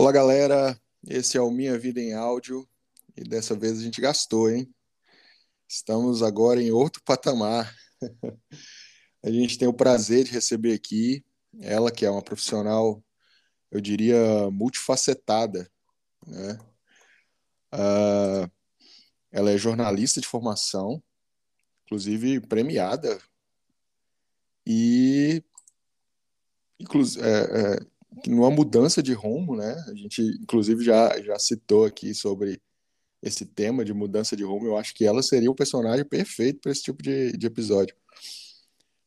[0.00, 0.80] Olá, galera.
[1.06, 2.66] Esse é o Minha Vida em Áudio
[3.14, 4.74] e dessa vez a gente gastou, hein?
[5.68, 7.70] Estamos agora em outro patamar.
[9.22, 11.22] a gente tem o prazer de receber aqui
[11.60, 13.04] ela, que é uma profissional,
[13.70, 15.70] eu diria, multifacetada,
[16.26, 16.58] né?
[17.74, 18.50] Uh,
[19.30, 21.02] ela é jornalista de formação,
[21.84, 23.20] inclusive premiada,
[24.66, 25.44] e
[26.78, 27.89] inclusive, é, é,
[28.26, 29.72] numa mudança de rumo, né?
[29.88, 32.60] A gente, inclusive, já, já citou aqui sobre
[33.22, 34.66] esse tema de mudança de rumo.
[34.66, 37.94] Eu acho que ela seria o personagem perfeito para esse tipo de, de episódio.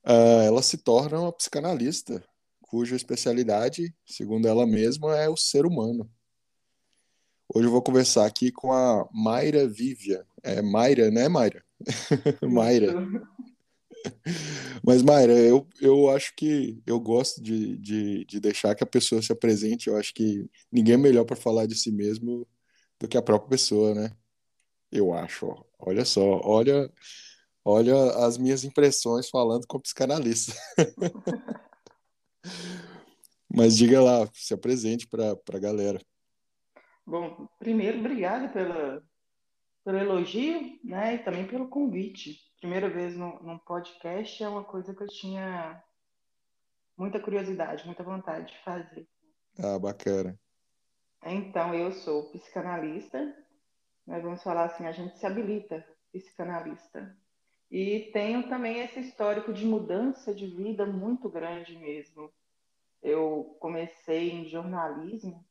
[0.06, 2.24] Uh, ela se torna uma psicanalista,
[2.62, 6.10] cuja especialidade, segundo ela mesma, é o ser humano.
[7.54, 10.26] Hoje eu vou conversar aqui com a Mayra Vívia.
[10.42, 11.64] É Mayra, né, Mayra?
[12.42, 12.94] Mayra.
[14.86, 19.22] Mas, Mayra, eu, eu acho que eu gosto de, de, de deixar que a pessoa
[19.22, 19.88] se apresente.
[19.88, 22.48] Eu acho que ninguém é melhor para falar de si mesmo
[23.00, 24.12] do que a própria pessoa, né?
[24.92, 25.66] Eu acho.
[25.80, 26.92] Olha só, olha,
[27.66, 30.54] olha as minhas impressões falando com psicanalista.
[33.56, 36.02] Mas diga lá, se apresente para a galera.
[37.06, 39.04] Bom, primeiro, obrigada pela,
[39.84, 42.40] pelo elogio, né, e também pelo convite.
[42.64, 45.84] Primeira vez no, num podcast é uma coisa que eu tinha
[46.96, 49.06] muita curiosidade, muita vontade de fazer.
[49.60, 50.40] Ah, bacana.
[51.26, 53.36] Então, eu sou psicanalista,
[54.08, 57.14] nós vamos falar assim, a gente se habilita psicanalista.
[57.70, 62.32] E tenho também esse histórico de mudança de vida muito grande mesmo.
[63.02, 65.46] Eu comecei em jornalismo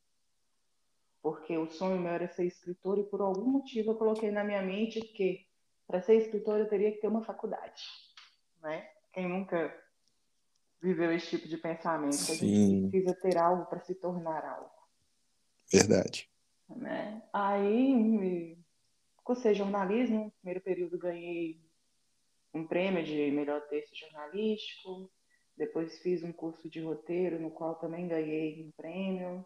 [1.21, 4.63] porque o sonho meu era ser escritor e por algum motivo eu coloquei na minha
[4.63, 5.52] mente que
[5.93, 7.83] para ser escritor eu teria que ter uma faculdade,
[8.63, 8.89] né?
[9.13, 9.79] Quem nunca
[10.81, 12.33] viveu esse tipo de pensamento, Sim.
[12.33, 14.73] a gente precisa ter algo para se tornar algo.
[15.71, 16.31] Verdade.
[16.67, 17.23] Né?
[17.31, 18.57] Aí
[19.23, 21.61] cursei jornalismo, no primeiro período ganhei
[22.55, 25.13] um prêmio de melhor texto jornalístico,
[25.55, 29.45] depois fiz um curso de roteiro no qual também ganhei um prêmio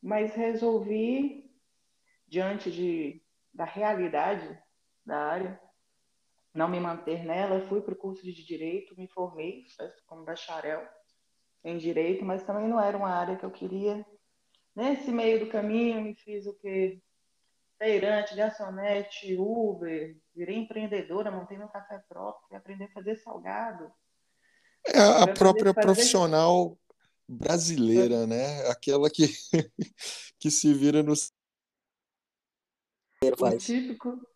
[0.00, 1.50] mas resolvi,
[2.28, 3.20] diante de,
[3.52, 4.56] da realidade
[5.08, 5.60] da área,
[6.54, 7.66] não me manter nela.
[7.68, 9.64] Fui para o curso de Direito, me formei
[10.06, 10.86] como bacharel
[11.64, 14.06] em Direito, mas também não era uma área que eu queria.
[14.76, 17.02] Nesse meio do caminho, me fiz o que?
[17.78, 23.90] Feirante, garçonete, Uber, virei empreendedora, montei meu café próprio, aprender a fazer salgado.
[24.84, 25.86] É a própria fazer...
[25.86, 26.76] profissional
[27.28, 28.66] brasileira, né?
[28.68, 29.28] Aquela que,
[30.40, 31.12] que se vira no.
[33.22, 34.27] O típico.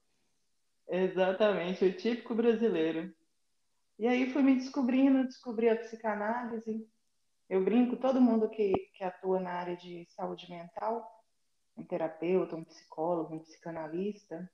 [0.94, 3.14] Exatamente, o típico brasileiro.
[3.98, 6.86] E aí fui me descobrindo, descobri a psicanálise.
[7.48, 11.25] Eu brinco, todo mundo que, que atua na área de saúde mental,
[11.75, 14.52] um terapeuta, um psicólogo, um psicanalista,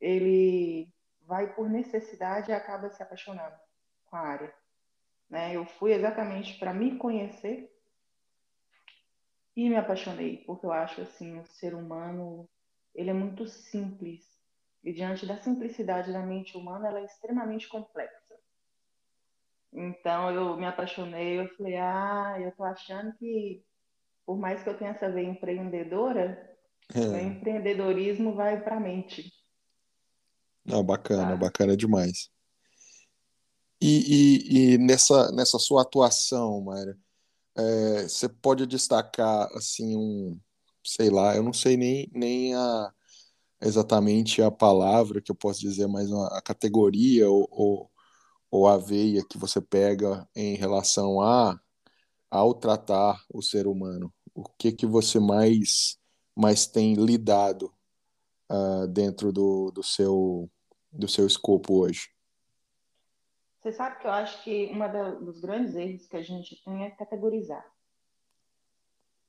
[0.00, 3.56] ele vai por necessidade e acaba se apaixonando
[4.04, 4.54] com a área.
[5.28, 5.56] Né?
[5.56, 7.68] Eu fui exatamente para me conhecer
[9.56, 12.48] e me apaixonei, porque eu acho assim, o ser humano,
[12.94, 14.33] ele é muito simples.
[14.84, 18.34] E diante da simplicidade da mente humana, ela é extremamente complexa.
[19.72, 23.64] Então eu me apaixonei, eu falei, ah, eu tô achando que
[24.24, 26.56] por mais que eu tenha essa veia empreendedora,
[26.94, 27.00] é.
[27.00, 29.32] meu empreendedorismo vai para a mente.
[30.64, 31.36] Não, bacana, tá?
[31.36, 32.30] bacana demais.
[33.80, 36.96] E, e, e, nessa, nessa sua atuação, Mayra,
[37.56, 40.40] é, você pode destacar assim um,
[40.82, 42.92] sei lá, eu não sei nem, nem a,
[43.64, 47.90] exatamente a palavra que eu posso dizer, mas a, categoria ou, ou,
[48.50, 51.58] ou, a veia que você pega em relação a
[52.30, 54.12] ao tratar o ser humano.
[54.34, 55.98] O que que você mais
[56.36, 57.72] mais tem lidado
[58.50, 60.50] uh, dentro do, do seu
[60.92, 62.08] do seu escopo hoje?
[63.60, 66.90] Você sabe que eu acho que um dos grandes erros que a gente tem é
[66.90, 67.64] categorizar.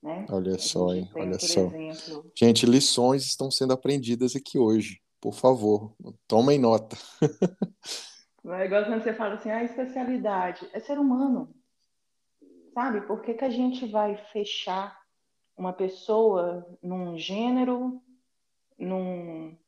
[0.06, 0.26] Né?
[0.30, 1.10] Olha só, hein?
[1.12, 1.66] Tem, Olha só.
[1.74, 2.30] Exemplo...
[2.34, 5.00] Gente, lições estão sendo aprendidas aqui hoje.
[5.20, 5.94] Por favor,
[6.26, 6.96] tomem nota.
[8.48, 11.52] É igual quando você fala assim, a ah, especialidade é ser humano.
[12.72, 13.00] Sabe?
[13.00, 14.96] Por que, que a gente vai fechar
[15.56, 18.00] uma pessoa num gênero,
[18.78, 19.58] num,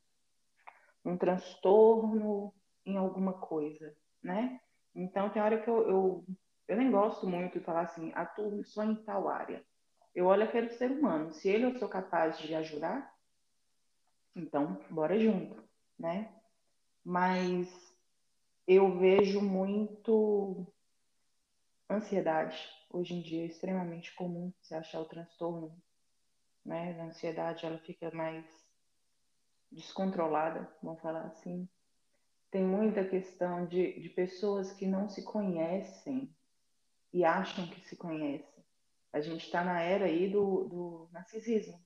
[1.04, 2.54] num transtorno,
[2.86, 3.92] em alguma coisa?
[4.22, 4.60] né?
[4.94, 6.24] Então, tem hora que eu, eu,
[6.66, 9.64] eu nem gosto muito de falar assim, atuo só em tal área.
[10.18, 11.32] Eu olho aquele ser humano.
[11.32, 13.16] Se ele eu sou capaz de ajudar,
[14.34, 15.62] então, bora junto,
[15.96, 16.34] né?
[17.04, 17.68] Mas
[18.66, 20.66] eu vejo muito
[21.88, 22.58] ansiedade.
[22.90, 25.80] Hoje em dia é extremamente comum você achar o transtorno
[26.64, 27.00] né?
[27.00, 28.44] A ansiedade ela fica mais
[29.70, 31.68] descontrolada, vamos falar assim.
[32.50, 36.34] Tem muita questão de, de pessoas que não se conhecem
[37.12, 38.57] e acham que se conhecem.
[39.12, 41.80] A gente está na era aí do, do narcisismo.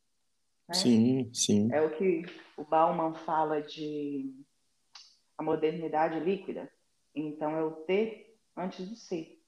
[0.69, 0.74] Né?
[0.74, 1.72] Sim, sim.
[1.72, 2.24] É o que
[2.56, 4.34] o Bauman fala de
[5.36, 6.70] a modernidade líquida.
[7.14, 9.40] Então, é o ter antes do ser.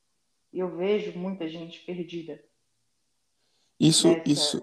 [0.52, 2.42] E eu vejo muita gente perdida.
[3.78, 4.30] Isso, nessa...
[4.30, 4.62] isso,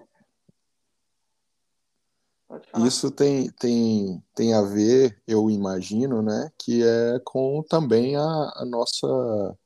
[2.84, 8.64] isso tem, tem, tem a ver, eu imagino, né, que é com também a, a
[8.64, 9.56] nossa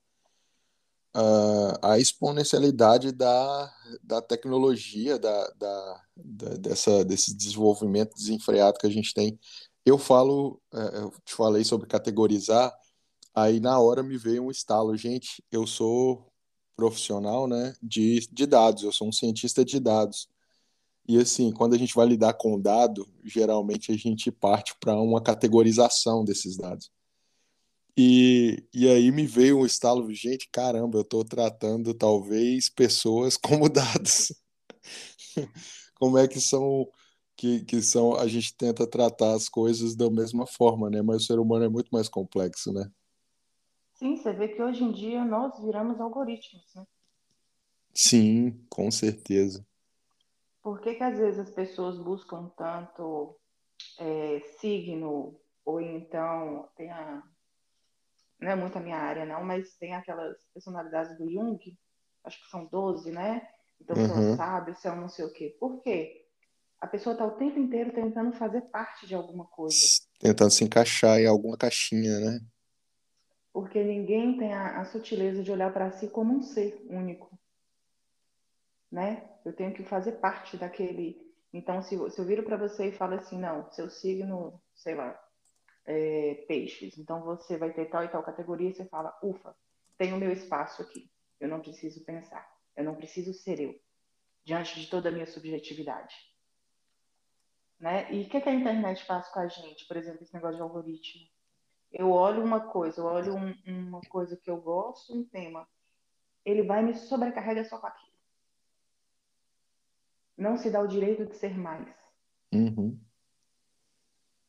[1.17, 3.73] a, a, exponencialidade da,
[4.03, 9.39] da tecnologia, da, da, da, dessa, desse desenvolvimento desenfreado que a gente tem.
[9.85, 12.71] Eu falo, é, eu te falei sobre categorizar,
[13.35, 16.31] aí na hora me veio um estalo, gente, eu sou
[16.77, 20.29] profissional, né, de, de dados, eu sou um cientista de dados.
[21.09, 25.23] E assim, quando a gente vai lidar com dado, geralmente a gente parte para uma
[25.23, 26.91] categorização desses dados.
[27.97, 33.69] E, e aí me veio um estalo, gente, caramba, eu estou tratando talvez pessoas como
[33.69, 34.33] dados.
[35.95, 36.87] como é que são
[37.37, 41.03] que, que são a gente tenta tratar as coisas da mesma forma, né?
[41.03, 42.91] Mas o ser humano é muito mais complexo, né?
[43.95, 46.87] Sim, você vê que hoje em dia nós viramos algoritmos, né?
[47.95, 49.67] Sim, com certeza.
[50.63, 53.37] Por que, que às vezes as pessoas buscam tanto
[53.99, 57.23] é, signo, ou então tem a.
[58.41, 61.59] Não é muito a minha área, não, mas tem aquelas personalidades do Jung,
[62.25, 63.49] acho que são 12, né?
[63.81, 64.75] Então, uhum.
[64.75, 65.57] se é um não sei o quê.
[65.59, 66.27] Por quê?
[66.81, 69.77] A pessoa está o tempo inteiro tentando fazer parte de alguma coisa.
[70.19, 72.41] Tentando se encaixar em alguma caixinha, né?
[73.53, 77.39] Porque ninguém tem a, a sutileza de olhar para si como um ser único.
[78.93, 79.27] Né?
[79.45, 81.17] Eu tenho que fazer parte daquele.
[81.53, 85.19] Então, se, se eu viro para você e falo assim, não, seu signo, sei lá,
[85.87, 89.55] é, peixes, então você vai ter tal e tal categoria, você fala, ufa,
[89.97, 91.11] tenho meu espaço aqui.
[91.41, 92.47] Eu não preciso pensar.
[92.77, 93.79] Eu não preciso ser eu,
[94.45, 96.15] diante de toda a minha subjetividade.
[97.79, 98.13] Né?
[98.13, 99.87] E o que, que, a internet faz com a gente?
[99.87, 101.27] Por exemplo, esse negócio de algoritmo.
[101.93, 105.69] Eu olho uma coisa, eu olho um, uma coisa que eu gosto, um tema.
[106.45, 108.17] Ele vai me sobrecarregar só com aquilo
[110.37, 111.89] não se dá o direito de ser mais.
[112.53, 112.99] Uhum.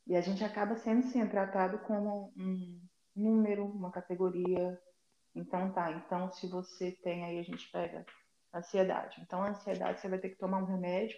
[0.08, 2.82] E a gente acaba sendo, sim, tratado como um
[3.14, 4.80] número, uma categoria.
[5.36, 5.92] Então, tá.
[5.92, 8.06] Então, se você tem aí, a gente pega
[8.54, 9.20] ansiedade.
[9.22, 11.18] Então, a ansiedade, você vai ter que tomar um remédio,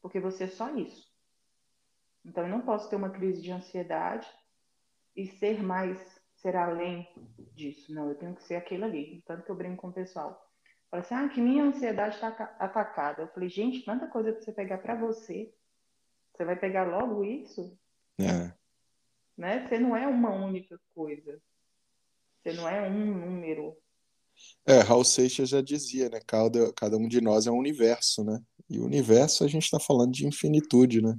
[0.00, 1.12] porque você é só isso.
[2.24, 4.28] Então, eu não posso ter uma crise de ansiedade
[5.14, 7.08] e ser mais, ser além
[7.54, 7.94] disso.
[7.94, 9.22] Não, eu tenho que ser aquilo ali.
[9.24, 10.44] Tanto que eu brinco com o pessoal.
[10.90, 12.28] Fala assim, ah, que minha ansiedade está
[12.58, 13.22] atacada.
[13.22, 15.54] Eu falei, gente, tanta coisa para você pegar para você.
[16.42, 17.78] Você vai pegar logo isso?
[18.18, 18.52] É.
[19.38, 19.64] Né?
[19.64, 21.40] Você não é uma única coisa.
[22.42, 23.76] Você não é um número.
[24.66, 26.18] É, Raul Seixas já dizia, né?
[26.26, 28.42] Cada, cada um de nós é um universo, né?
[28.68, 31.16] E o universo a gente está falando de infinitude, né?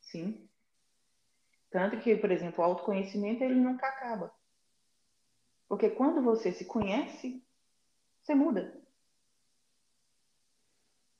[0.00, 0.48] Sim.
[1.70, 4.32] Tanto que, por exemplo, o autoconhecimento ele nunca acaba.
[5.68, 7.44] Porque quando você se conhece,
[8.22, 8.79] você muda.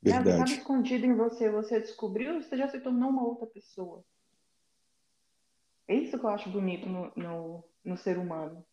[0.02, 0.24] Verdade.
[0.24, 0.32] Né?
[0.32, 4.04] Estava escondido em você, você descobriu, você já se tornou uma outra pessoa.
[5.86, 8.64] É isso que eu acho bonito no, no, no ser humano.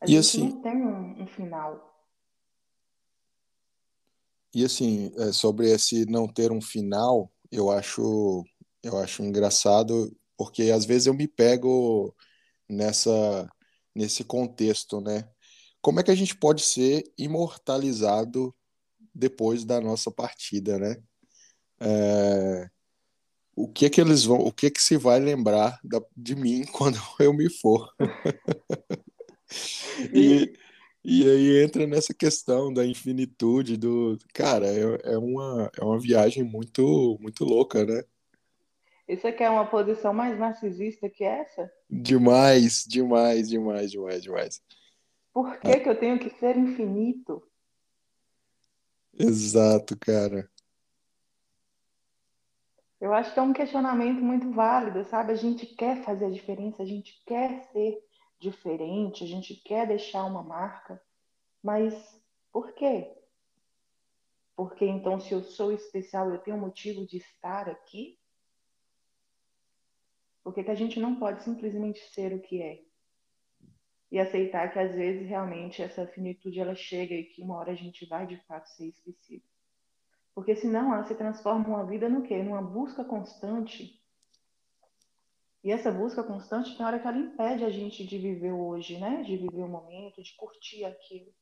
[0.00, 1.92] A e gente assim, não tem um, um final.
[4.54, 8.44] E assim, é, sobre esse não ter um final, eu acho,
[8.82, 12.14] eu acho engraçado, porque às vezes eu me pego
[12.68, 13.50] nessa
[13.94, 15.28] nesse contexto, né?
[15.82, 18.54] como é que a gente pode ser imortalizado
[19.14, 20.96] depois da nossa partida, né?
[21.80, 22.70] É,
[23.54, 26.34] o que é que eles vão, o que é que se vai lembrar da, de
[26.34, 27.92] mim quando eu me for?
[30.12, 30.52] e,
[31.04, 36.42] e aí entra nessa questão da infinitude do, cara, é, é, uma, é uma viagem
[36.42, 38.02] muito muito louca, né?
[39.08, 41.70] Isso aqui é uma posição mais narcisista que essa?
[41.90, 44.62] Demais, demais, demais, demais, demais.
[45.34, 47.42] Por que, que eu tenho que ser infinito?
[49.18, 50.50] Exato, cara.
[53.00, 55.32] Eu acho que é um questionamento muito válido, sabe?
[55.32, 57.98] A gente quer fazer a diferença, a gente quer ser
[58.38, 61.02] diferente, a gente quer deixar uma marca,
[61.62, 61.94] mas
[62.52, 63.12] por quê?
[64.54, 68.18] Porque então, se eu sou especial, eu tenho motivo de estar aqui?
[70.44, 72.82] Por que, que a gente não pode simplesmente ser o que é?
[74.12, 77.74] E aceitar que às vezes realmente essa finitude ela chega e que uma hora a
[77.74, 79.42] gente vai de fato ser esquecido.
[80.34, 82.42] Porque senão ela se transforma uma vida no quê?
[82.42, 83.98] Numa busca constante.
[85.64, 89.22] E essa busca constante tem hora que ela impede a gente de viver hoje, né?
[89.22, 91.32] De viver o momento, de curtir aquilo.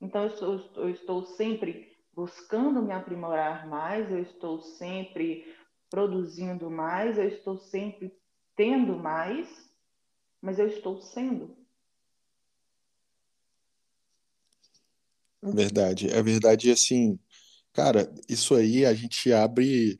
[0.00, 5.54] Então eu estou, eu estou sempre buscando me aprimorar mais, eu estou sempre
[5.90, 8.10] produzindo mais, eu estou sempre
[8.56, 9.70] tendo mais,
[10.40, 11.63] mas eu estou sendo.
[15.52, 17.18] Verdade, é verdade, assim,
[17.72, 19.98] cara, isso aí a gente abre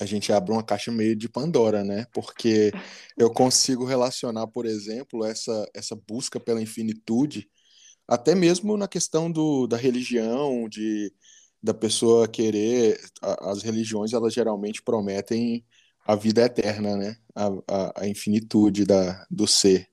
[0.00, 2.06] a gente abre uma caixa meio de Pandora, né?
[2.12, 2.72] Porque
[3.18, 7.50] eu consigo relacionar, por exemplo, essa, essa busca pela infinitude,
[8.08, 11.12] até mesmo na questão do, da religião, de
[11.62, 12.98] da pessoa querer.
[13.22, 15.64] As religiões, elas geralmente prometem
[16.06, 17.16] a vida eterna, né?
[17.34, 19.89] A, a, a infinitude da, do ser.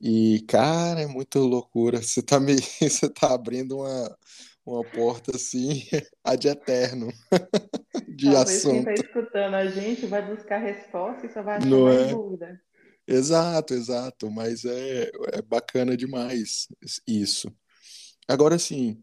[0.00, 2.00] E, cara, é muito loucura.
[2.00, 4.18] Você tá, me, você tá abrindo uma,
[4.64, 5.82] uma porta assim,
[6.22, 7.08] ad eterno
[8.16, 8.84] de Talvez assunto.
[8.84, 12.08] quem está escutando a gente vai buscar resposta e só vai achar Não é?
[12.08, 12.60] dúvida.
[13.06, 16.68] Exato, exato, mas é, é bacana demais
[17.06, 17.50] isso.
[18.28, 19.02] Agora sim,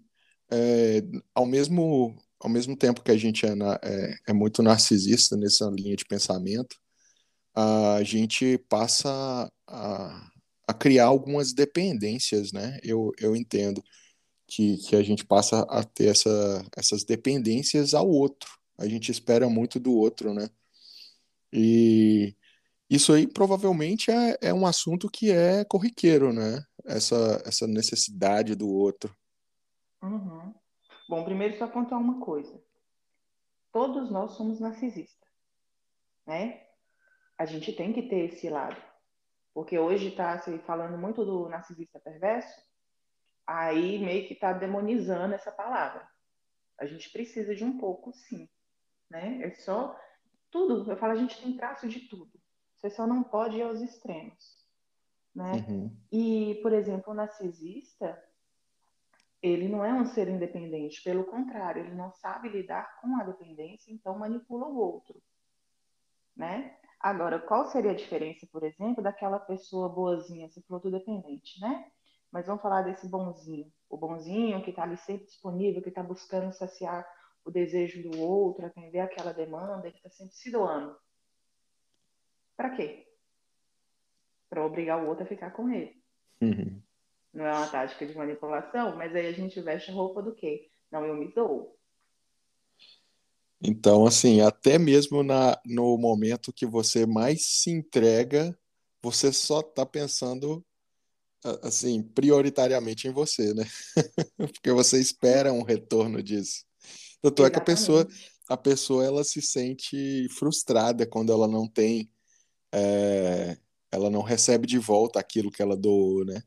[0.51, 1.01] é,
[1.33, 5.65] ao mesmo ao mesmo tempo que a gente é, na, é, é muito narcisista nessa
[5.71, 6.75] linha de pensamento,
[7.55, 10.29] a gente passa a,
[10.67, 12.79] a criar algumas dependências, né?
[12.83, 13.83] Eu, eu entendo
[14.47, 18.49] que, que a gente passa a ter essa, essas dependências ao outro.
[18.77, 20.49] A gente espera muito do outro, né?
[21.51, 22.35] E
[22.89, 26.63] isso aí provavelmente é, é um assunto que é corriqueiro, né?
[26.83, 29.15] Essa, essa necessidade do outro.
[30.03, 30.53] Uhum.
[31.07, 32.61] Bom, primeiro só contar uma coisa.
[33.71, 35.29] Todos nós somos narcisistas,
[36.25, 36.61] né?
[37.37, 38.81] A gente tem que ter esse lado.
[39.55, 42.61] Porque hoje está se falando muito do narcisista perverso,
[43.47, 46.05] aí meio que está demonizando essa palavra.
[46.77, 48.49] A gente precisa de um pouco, sim.
[49.09, 49.41] Né?
[49.43, 49.97] É só
[50.51, 50.91] tudo.
[50.91, 52.37] Eu falo, a gente tem traço de tudo.
[52.75, 54.67] Você só não pode ir aos extremos.
[55.33, 55.65] Né?
[55.69, 55.97] Uhum.
[56.11, 58.21] E, por exemplo, o narcisista,
[59.41, 61.01] ele não é um ser independente.
[61.01, 65.23] Pelo contrário, ele não sabe lidar com a dependência, então manipula o outro.
[66.35, 66.77] Né?
[66.99, 71.91] Agora, qual seria a diferença, por exemplo, daquela pessoa boazinha, se for dependente, né?
[72.31, 73.71] Mas vamos falar desse bonzinho.
[73.89, 77.07] O bonzinho que está ali sempre disponível, que está buscando saciar
[77.45, 80.97] o desejo do outro, atender aquela demanda, que está sempre se doando.
[82.57, 83.07] Para quê?
[84.49, 86.01] Para obrigar o outro a ficar com ele.
[86.41, 86.81] Uhum.
[87.33, 90.69] Não é uma tática de manipulação, mas aí a gente veste a roupa do quê?
[90.91, 91.74] Não, eu me dou.
[93.61, 98.57] Então, assim, até mesmo na, no momento que você mais se entrega,
[99.01, 100.65] você só está pensando,
[101.61, 103.65] assim, prioritariamente em você, né?
[104.37, 106.65] Porque você espera um retorno disso.
[107.21, 108.07] Tanto é que a pessoa,
[108.47, 112.09] a pessoa, ela se sente frustrada quando ela não tem,
[112.71, 113.57] é,
[113.91, 116.43] ela não recebe de volta aquilo que ela doou, né?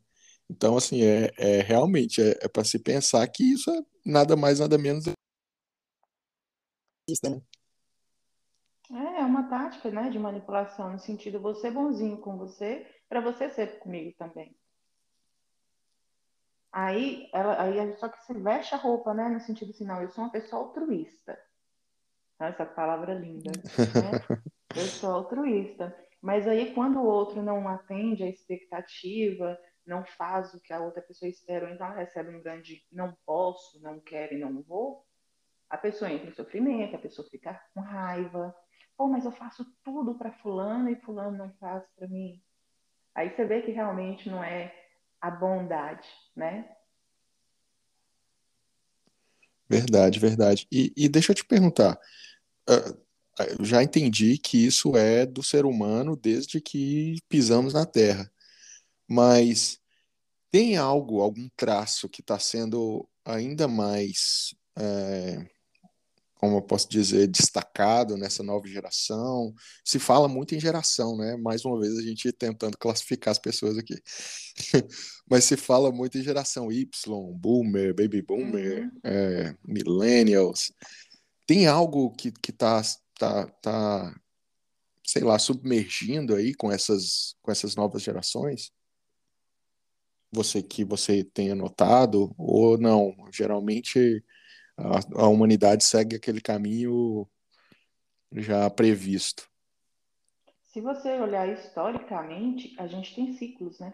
[0.51, 4.61] Então, assim, é, é realmente, é, é para se pensar que isso é nada mais,
[4.61, 5.05] nada menos
[7.25, 7.41] né?
[8.91, 13.51] É, é uma tática, né, de manipulação, no sentido você bonzinho com você, para você
[13.51, 14.57] ser comigo também.
[16.73, 20.11] Aí, ela, aí só que se veste a roupa, né, no sentido assim, não, eu
[20.11, 21.39] sou uma pessoa altruísta.
[22.39, 23.59] Essa palavra linda, né?
[24.77, 25.97] Eu sou altruísta.
[26.21, 31.03] Mas aí, quando o outro não atende a expectativa, não faz o que a outra
[31.03, 35.05] pessoa espera, ou então ela recebe um grande não posso, não quero e não vou,
[35.71, 38.55] a pessoa entra em sofrimento, a pessoa fica com raiva.
[38.97, 42.43] Pô, mas eu faço tudo para fulano e fulano não faz para mim.
[43.15, 44.75] Aí você vê que realmente não é
[45.21, 46.69] a bondade, né?
[49.69, 50.67] Verdade, verdade.
[50.73, 51.99] E, e deixa eu te perguntar,
[52.69, 58.31] uh, já entendi que isso é do ser humano desde que pisamos na Terra,
[59.07, 59.79] mas
[60.51, 65.47] tem algo, algum traço que está sendo ainda mais é,
[66.39, 69.53] como eu posso dizer, destacado nessa nova geração.
[69.85, 71.37] Se fala muito em geração, né?
[71.37, 74.01] Mais uma vez a gente tentando classificar as pessoas aqui.
[75.29, 76.87] Mas se fala muito em geração Y,
[77.35, 79.01] Boomer, Baby Boomer, uhum.
[79.03, 80.73] é, Millennials.
[81.45, 82.83] Tem algo que, que tá,
[83.19, 84.21] tá, tá,
[85.05, 88.71] sei lá, submergindo aí com essas, com essas novas gerações?
[90.31, 93.13] Você que você tenha notado ou não?
[93.33, 94.23] Geralmente
[94.79, 97.29] a, a humanidade segue aquele caminho
[98.33, 99.49] já previsto.
[100.67, 103.93] Se você olhar historicamente, a gente tem ciclos, né?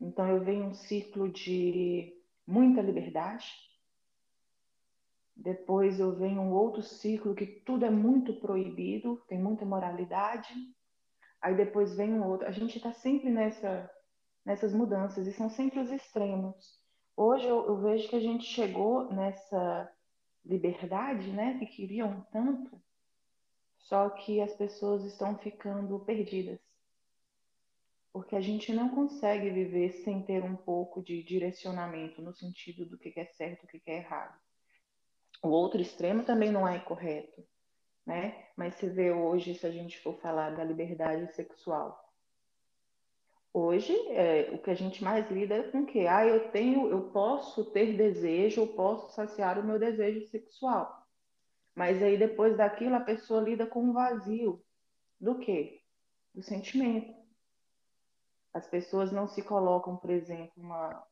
[0.00, 2.12] Então eu venho um ciclo de
[2.46, 3.46] muita liberdade.
[5.36, 10.52] Depois eu venho um outro ciclo que tudo é muito proibido, tem muita moralidade.
[11.40, 12.48] Aí depois vem um outro.
[12.48, 13.90] A gente está sempre nessa,
[14.44, 16.83] nessas mudanças e são sempre os extremos.
[17.16, 19.90] Hoje eu, eu vejo que a gente chegou nessa
[20.44, 22.80] liberdade, né, que queriam tanto,
[23.78, 26.58] só que as pessoas estão ficando perdidas.
[28.12, 32.98] Porque a gente não consegue viver sem ter um pouco de direcionamento no sentido do
[32.98, 34.38] que é certo o que é errado.
[35.42, 37.44] O outro extremo também não é correto,
[38.06, 38.48] né?
[38.56, 42.03] Mas se vê hoje, se a gente for falar da liberdade sexual,
[43.56, 46.06] Hoje, é, o que a gente mais lida é com o quê?
[46.10, 51.06] Ah, eu tenho, eu posso ter desejo, eu posso saciar o meu desejo sexual.
[51.72, 54.60] Mas aí depois daquilo a pessoa lida com um vazio.
[55.20, 55.80] Do quê?
[56.34, 57.14] Do sentimento.
[58.52, 61.06] As pessoas não se colocam, por exemplo, uma.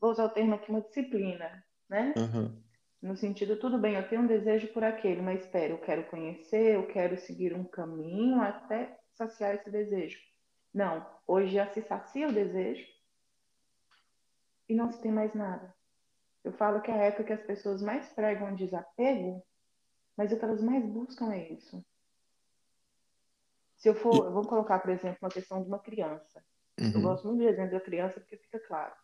[0.00, 2.12] Vou usar o termo aqui, uma disciplina, né?
[2.16, 2.60] Uhum.
[3.00, 6.74] No sentido, tudo bem, eu tenho um desejo por aquele, mas espera, eu quero conhecer,
[6.74, 10.18] eu quero seguir um caminho até saciar esse desejo.
[10.72, 12.86] Não, hoje já se sacia o desejo
[14.68, 15.74] e não se tem mais nada.
[16.44, 19.44] Eu falo que é a época que as pessoas mais pregam desapego,
[20.16, 21.84] mas o que elas mais buscam é isso.
[23.76, 26.44] Se eu for, eu vou colocar, por exemplo, uma questão de uma criança.
[26.78, 26.92] Uhum.
[26.94, 28.94] Eu gosto muito de exemplo da criança porque fica claro.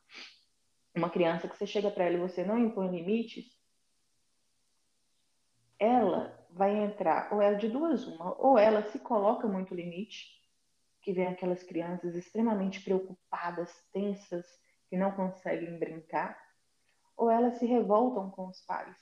[0.95, 3.57] Uma criança que você chega para ela e você não impõe limites,
[5.79, 10.36] ela vai entrar, ou ela de duas uma, ou ela se coloca muito limite,
[11.07, 14.45] que vem aquelas crianças extremamente preocupadas, tensas,
[14.91, 16.37] que não conseguem brincar,
[17.17, 18.97] ou elas se revoltam com os pais.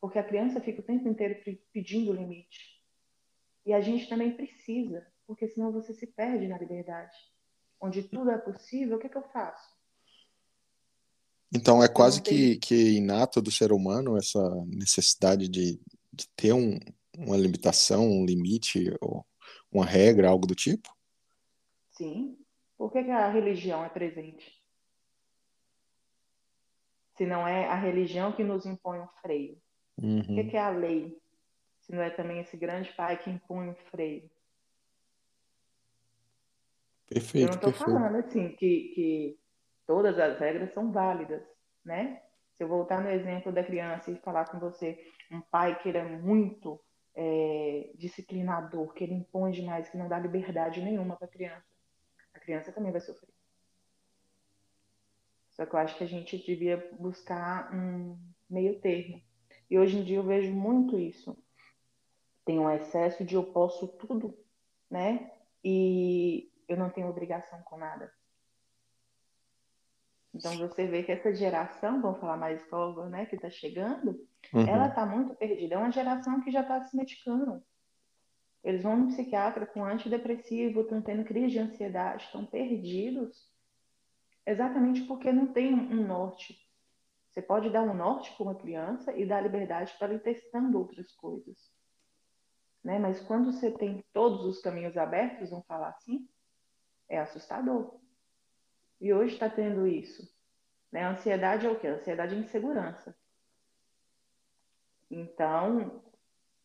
[0.00, 1.38] Porque a criança fica o tempo inteiro
[1.70, 2.82] pedindo limite.
[3.66, 7.14] E a gente também precisa, porque senão você se perde na liberdade.
[7.78, 9.76] Onde tudo é possível, o que, é que eu faço?
[11.54, 15.78] Então é quase que, que inato do ser humano essa necessidade de,
[16.10, 16.78] de ter um,
[17.18, 19.27] uma limitação, um limite, ou
[19.70, 20.94] uma regra, algo do tipo?
[21.90, 22.38] Sim.
[22.76, 24.56] Por que, que a religião é presente?
[27.16, 29.60] Se não é a religião que nos impõe um freio.
[30.00, 30.20] Uhum.
[30.20, 31.20] O que, que é a lei?
[31.80, 34.30] Se não é também esse grande pai que impõe um freio.
[37.08, 37.46] Perfeito.
[37.46, 39.38] Eu não estou falando assim que, que
[39.86, 41.42] todas as regras são válidas,
[41.84, 42.22] né?
[42.54, 45.98] Se eu voltar no exemplo da criança e falar com você, um pai que ele
[45.98, 46.80] é muito
[47.20, 51.66] é, disciplinador, que ele impõe demais, que não dá liberdade nenhuma para a criança,
[52.32, 53.34] a criança também vai sofrer.
[55.50, 58.16] Só que eu acho que a gente devia buscar um
[58.48, 59.20] meio termo.
[59.68, 61.36] E hoje em dia eu vejo muito isso.
[62.44, 64.38] Tem um excesso de eu posso tudo,
[64.88, 65.32] né?
[65.64, 68.12] E eu não tenho obrigação com nada.
[70.38, 74.24] Então você vê que essa geração, vamos falar mais nova, né, que está chegando,
[74.54, 74.68] uhum.
[74.68, 75.74] ela está muito perdida.
[75.74, 77.60] É uma geração que já está se medicando.
[78.62, 83.50] Eles vão no psiquiatra com antidepressivo, estão tendo crise de ansiedade, estão perdidos,
[84.46, 86.56] exatamente porque não tem um norte.
[87.30, 90.78] Você pode dar um norte para uma criança e dar liberdade para ela ir testando
[90.78, 91.56] outras coisas.
[92.84, 92.98] Né?
[92.98, 96.28] Mas quando você tem todos os caminhos abertos, vamos falar assim,
[97.08, 97.98] é assustador.
[99.00, 100.28] E hoje está tendo isso.
[100.90, 101.02] Né?
[101.02, 101.86] A ansiedade é o quê?
[101.86, 103.16] A ansiedade é insegurança.
[105.10, 106.02] Então,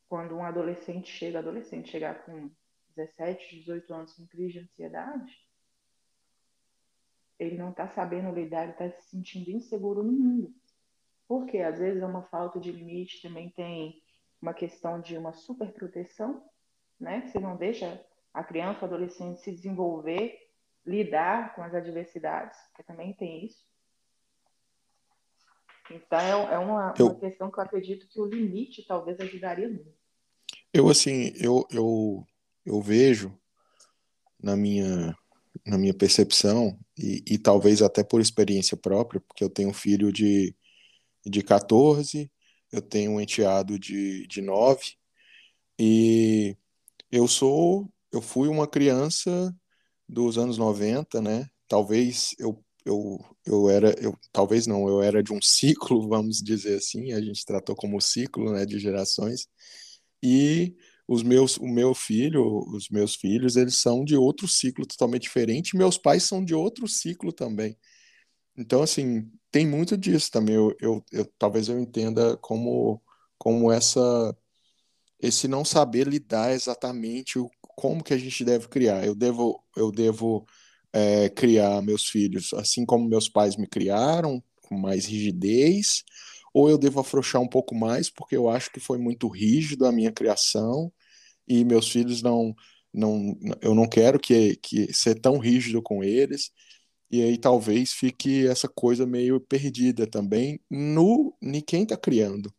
[0.10, 2.50] quando um adolescente chega, adolescente chegar com
[2.96, 5.38] 17, 18 anos com crise de ansiedade,
[7.40, 10.54] ele não está sabendo lidar, ele está se sentindo inseguro no mundo.
[11.28, 14.02] Porque às vezes é uma falta de limite, também tem
[14.42, 16.44] uma questão de uma superproteção,
[17.00, 17.26] né?
[17.28, 20.43] Você não deixa a criança, o adolescente se desenvolver
[20.86, 23.66] lidar com as adversidades, que também tem isso.
[25.92, 29.68] Então é, é uma, eu, uma questão que eu acredito que o limite talvez ajudaria
[29.68, 29.94] muito.
[30.74, 32.26] Eu assim, eu, eu,
[32.66, 33.38] eu vejo
[34.42, 35.16] na minha
[35.66, 40.12] na minha percepção e, e talvez até por experiência própria, porque eu tenho um filho
[40.12, 40.54] de,
[41.26, 42.30] de 14,
[42.72, 44.96] eu tenho um enteado de, de 9
[45.80, 46.58] e
[47.12, 49.56] eu sou eu fui uma criança
[50.14, 51.48] dos anos 90, né?
[51.68, 56.78] Talvez eu, eu, eu era, eu, talvez não, eu era de um ciclo, vamos dizer
[56.78, 59.48] assim, a gente tratou como ciclo, né, de gerações.
[60.24, 60.76] E
[61.08, 65.78] os meus, o meu filho, os meus filhos, eles são de outro ciclo totalmente diferente,
[65.78, 67.78] meus pais são de outro ciclo também.
[68.58, 70.56] Então, assim, tem muito disso também.
[70.56, 73.02] Eu, eu, eu talvez eu entenda como,
[73.38, 74.36] como essa
[75.20, 79.06] esse não saber lidar exatamente o, como que a gente deve criar.
[79.06, 80.46] Eu devo eu devo
[80.92, 86.04] é, criar meus filhos assim como meus pais me criaram, com mais rigidez,
[86.54, 89.92] ou eu devo afrouxar um pouco mais, porque eu acho que foi muito rígido a
[89.92, 90.92] minha criação
[91.48, 92.56] e meus filhos não.
[92.94, 96.52] não eu não quero que, que ser tão rígido com eles
[97.12, 102.54] e aí talvez fique essa coisa meio perdida também no em quem está criando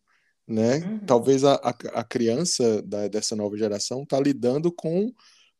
[0.46, 0.78] né?
[0.78, 0.98] Uhum.
[1.00, 5.12] Talvez a, a, a criança da, dessa nova geração está lidando com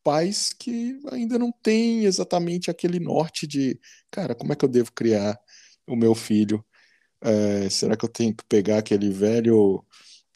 [0.05, 4.93] pais que ainda não têm exatamente aquele norte de, cara, como é que eu devo
[4.93, 5.39] criar
[5.89, 6.65] o meu filho?
[7.21, 9.85] É, será que eu tenho que pegar aquele velho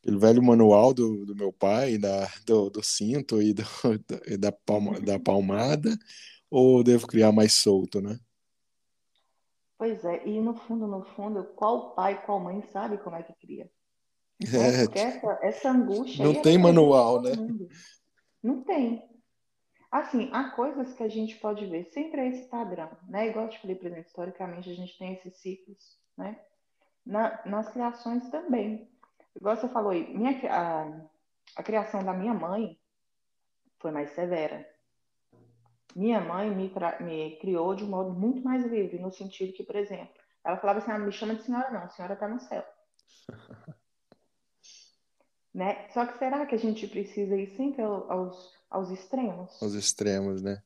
[0.01, 3.63] aquele velho manual do, do meu pai, da, do, do cinto e do,
[4.39, 5.97] da, palma, da palmada,
[6.51, 8.19] ou devo criar mais solto, né?
[9.77, 13.35] Pois é, e no fundo, no fundo, qual pai, qual mãe sabe como é que
[13.35, 13.71] cria?
[14.55, 16.25] É, essa, essa angústia.
[16.25, 17.33] Não tem manual, né?
[18.41, 19.03] Não tem.
[19.91, 23.29] Assim, há coisas que a gente pode ver, sempre é esse padrão, né?
[23.29, 26.39] Igual eu te falei, por exemplo, historicamente a gente tem esses ciclos, né?
[27.07, 28.91] Na, nas criações também.
[29.35, 31.09] Igual você falou aí, minha, a,
[31.57, 32.79] a criação da minha mãe
[33.79, 34.69] foi mais severa.
[35.97, 36.71] Minha mãe me,
[37.01, 40.81] me criou de um modo muito mais livre, no sentido que, por exemplo, ela falava
[40.81, 42.65] assim, ah, me chama de senhora não, a senhora está no céu.
[45.55, 45.89] Né?
[45.93, 49.61] Só que será que a gente precisa ir sempre aos, aos extremos?
[49.63, 50.63] Aos extremos, né?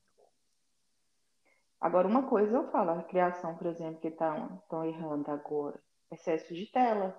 [1.80, 5.80] Agora, uma coisa eu falo, a criação, por exemplo, que estão tá, errando agora,
[6.12, 7.16] excesso de tela.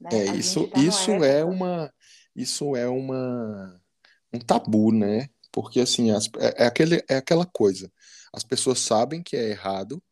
[0.00, 0.08] Né?
[0.12, 1.92] É, isso, tá isso é uma
[2.34, 3.78] isso é uma
[4.32, 5.28] um tabu, né?
[5.52, 7.92] Porque assim, as, é, é, aquele, é aquela coisa.
[8.32, 10.02] As pessoas sabem que é errado,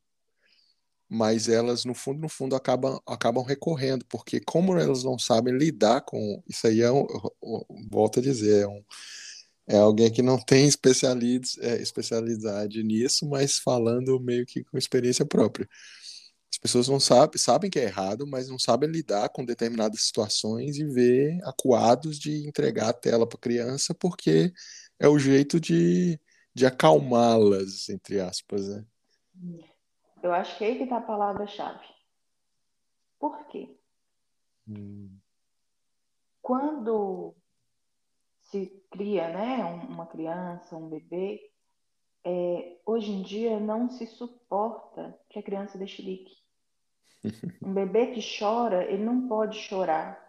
[1.08, 6.02] mas elas no fundo no fundo acabam acabam recorrendo porque como elas não sabem lidar
[6.02, 7.06] com isso aí é um,
[7.90, 8.84] volto a dizer é, um,
[9.68, 15.68] é alguém que não tem é, especialidade nisso mas falando meio que com experiência própria
[16.52, 20.76] as pessoas não sabem sabem que é errado mas não sabem lidar com determinadas situações
[20.76, 24.52] e ver acuados de entregar a tela para criança porque
[24.98, 26.20] é o jeito de,
[26.54, 28.84] de acalmá-las entre aspas né?
[30.22, 31.86] Eu acho que aí que está a palavra-chave.
[33.18, 33.76] Por quê?
[34.68, 35.18] Hum.
[36.42, 37.34] Quando
[38.42, 41.52] se cria né, uma criança, um bebê,
[42.24, 46.36] é, hoje em dia não se suporta que a criança dê chilique.
[47.62, 50.24] Um bebê que chora, ele não pode chorar.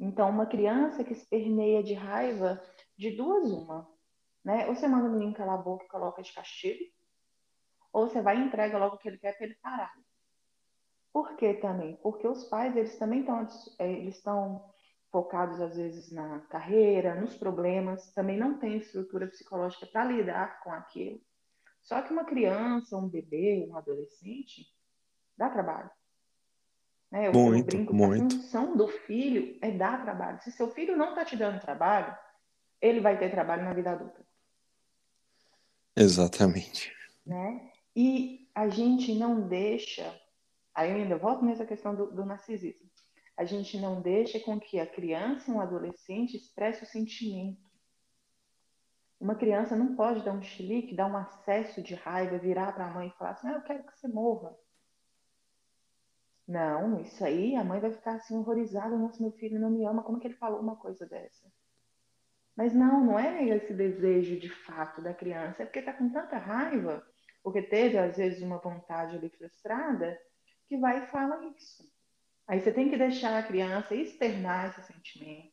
[0.00, 2.62] Então, uma criança que esperneia de raiva,
[2.96, 3.88] de duas uma.
[4.44, 4.66] Né?
[4.66, 6.84] Ou você manda o menino calar a boca e coloca de castigo,
[7.92, 9.92] ou você vai e entrega logo o que ele quer para ele parar.
[11.12, 11.96] Por que também?
[11.96, 13.46] Porque os pais, eles também estão,
[13.78, 14.64] é, eles estão
[15.10, 20.70] focados às vezes na carreira, nos problemas, também não tem estrutura psicológica para lidar com
[20.70, 21.20] aquilo.
[21.82, 24.66] Só que uma criança, um bebê, um adolescente,
[25.36, 25.90] dá trabalho.
[27.10, 27.28] Né?
[27.28, 28.34] Eu, muito, brinco muito.
[28.34, 30.40] a função do filho é dar trabalho.
[30.42, 32.14] Se seu filho não está te dando trabalho,
[32.80, 34.26] ele vai ter trabalho na vida adulta.
[35.96, 36.94] Exatamente.
[37.26, 37.72] Né?
[38.00, 40.16] E a gente não deixa,
[40.72, 42.88] aí eu ainda volto nessa questão do, do narcisismo,
[43.36, 47.68] a gente não deixa com que a criança, um adolescente, expresse o sentimento.
[49.18, 52.94] Uma criança não pode dar um chilique, dar um acesso de raiva, virar para a
[52.94, 54.56] mãe e falar assim: ah, eu quero que você morra.
[56.46, 60.04] Não, isso aí a mãe vai ficar assim horrorizada: nossa, meu filho não me ama,
[60.04, 61.52] como que ele falou uma coisa dessa?
[62.54, 66.38] Mas não, não é esse desejo de fato da criança, é porque está com tanta
[66.38, 67.04] raiva
[67.48, 70.20] porque teve, às vezes, uma vontade ali frustrada,
[70.66, 71.90] que vai e fala isso.
[72.46, 75.50] Aí você tem que deixar a criança externar esse sentimento.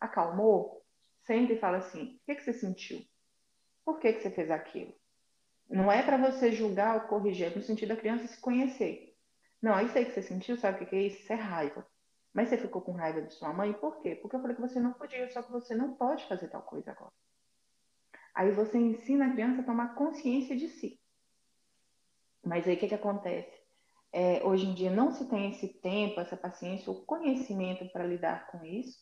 [0.00, 0.82] Acalmou?
[1.20, 3.04] Senta e fala assim: o que, que você sentiu?
[3.84, 4.94] Por que, que você fez aquilo?
[5.68, 9.14] Não é para você julgar ou corrigir, é no sentido da criança se conhecer.
[9.60, 11.20] Não, isso aí que você sentiu, sabe o que é isso?
[11.20, 11.86] Isso é raiva.
[12.32, 14.14] Mas você ficou com raiva de sua mãe, por quê?
[14.14, 16.92] Porque eu falei que você não podia, só que você não pode fazer tal coisa
[16.92, 17.12] agora.
[18.34, 20.98] Aí você ensina a criança a tomar consciência de si.
[22.44, 23.52] Mas aí o que, que acontece?
[24.12, 28.46] É, hoje em dia não se tem esse tempo, essa paciência, o conhecimento para lidar
[28.48, 28.98] com isso.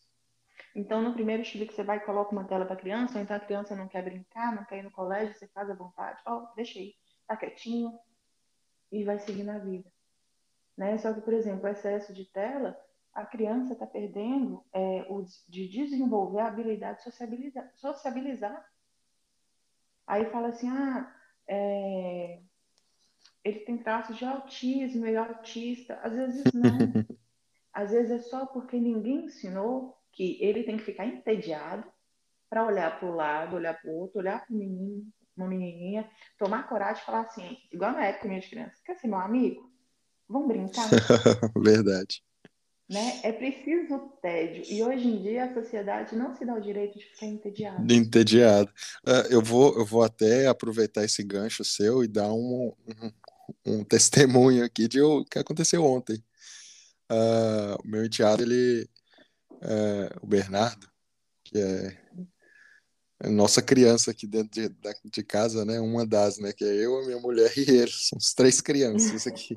[0.75, 3.37] Então, no primeiro estilo que você vai coloca uma tela para a criança, ou então
[3.37, 6.39] a criança não quer brincar, não quer ir no colégio, você faz à vontade, ó,
[6.39, 6.95] oh, deixa aí,
[7.27, 7.99] tá quietinho,
[8.91, 9.91] e vai seguir na vida.
[10.77, 10.97] Né?
[10.99, 12.79] Só que, por exemplo, o excesso de tela,
[13.13, 17.71] a criança está perdendo é, o, de desenvolver a habilidade de sociabilizar.
[17.77, 18.67] sociabilizar.
[20.07, 21.15] Aí fala assim, ah,
[21.47, 22.41] é,
[23.45, 25.99] ele tem traços de autismo, ele é autista.
[26.03, 27.05] Às vezes não.
[27.73, 31.91] Às vezes é só porque ninguém ensinou que ele tem que ficar entediado
[32.51, 36.09] para olhar para o lado, olhar para o outro, olhar para o menino, uma menininha,
[36.39, 39.73] tomar coragem e falar assim, igual na época minha de criança, quer ser meu amigo?
[40.29, 40.87] Vamos brincar?
[41.57, 42.23] Verdade.
[42.91, 43.21] Né?
[43.23, 44.65] É preciso tédio.
[44.69, 47.91] E hoje em dia a sociedade não se dá o direito de ficar entediado.
[47.91, 48.71] Entediado.
[49.07, 53.11] Uh, eu, vou, eu vou até aproveitar esse gancho seu e dar um, um,
[53.65, 56.23] um testemunho aqui de o que aconteceu ontem.
[57.11, 58.89] Uh, o meu enteado, ele,
[59.51, 60.89] uh, o Bernardo,
[61.45, 65.79] que é nossa criança aqui dentro de, de casa, né?
[65.79, 66.53] Uma das, né?
[66.53, 67.91] Que é eu, a minha mulher e ele.
[67.91, 69.55] São os três crianças aqui.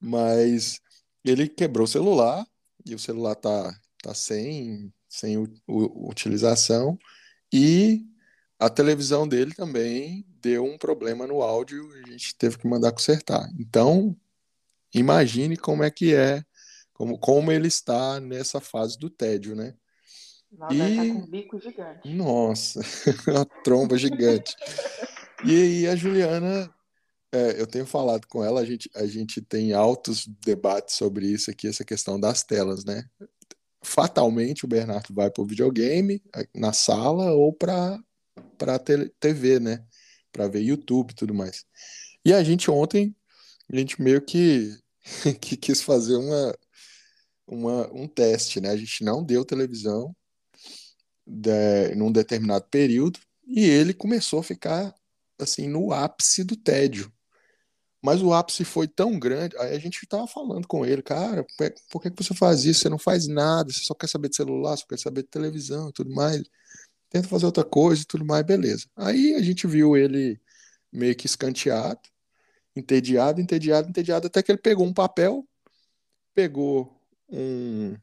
[0.00, 0.80] Mas
[1.24, 2.46] ele quebrou o celular
[2.86, 6.98] e o celular tá, tá sem, sem u, u, utilização
[7.52, 8.04] e
[8.58, 12.92] a televisão dele também deu um problema no áudio e a gente teve que mandar
[12.92, 13.48] consertar.
[13.58, 14.14] Então,
[14.92, 16.44] imagine como é que é,
[16.92, 19.74] como, como ele está nessa fase do tédio, né?
[20.52, 20.96] Nossa, e...
[20.96, 22.08] tá com um bico gigante.
[22.14, 22.80] Nossa,
[23.26, 24.54] uma tromba gigante.
[25.46, 26.72] E aí a Juliana,
[27.32, 31.50] é, eu tenho falado com ela, a gente, a gente tem altos debates sobre isso
[31.50, 33.02] aqui, essa questão das telas, né?
[33.82, 36.22] Fatalmente o Bernardo vai para o videogame
[36.54, 37.98] na sala ou para
[38.56, 39.84] para TV, né?
[40.34, 41.64] Para ver YouTube e tudo mais.
[42.24, 43.14] E a gente ontem,
[43.72, 44.76] a gente meio que,
[45.40, 46.58] que quis fazer uma,
[47.46, 48.70] uma, um teste, né?
[48.70, 50.14] A gente não deu televisão,
[51.26, 54.94] de, num determinado período e ele começou a ficar
[55.38, 57.12] assim no ápice do tédio.
[58.02, 61.44] Mas o ápice foi tão grande, aí a gente estava falando com ele, cara,
[61.90, 62.80] por que, que você faz isso?
[62.80, 65.88] Você não faz nada, você só quer saber de celular, só quer saber de televisão
[65.88, 66.42] e tudo mais.
[67.10, 68.86] Tenta fazer outra coisa e tudo mais, beleza.
[68.96, 70.40] Aí a gente viu ele
[70.92, 72.00] meio que escanteado,
[72.74, 75.46] entediado, entediado, entediado, até que ele pegou um papel,
[76.34, 77.96] pegou um,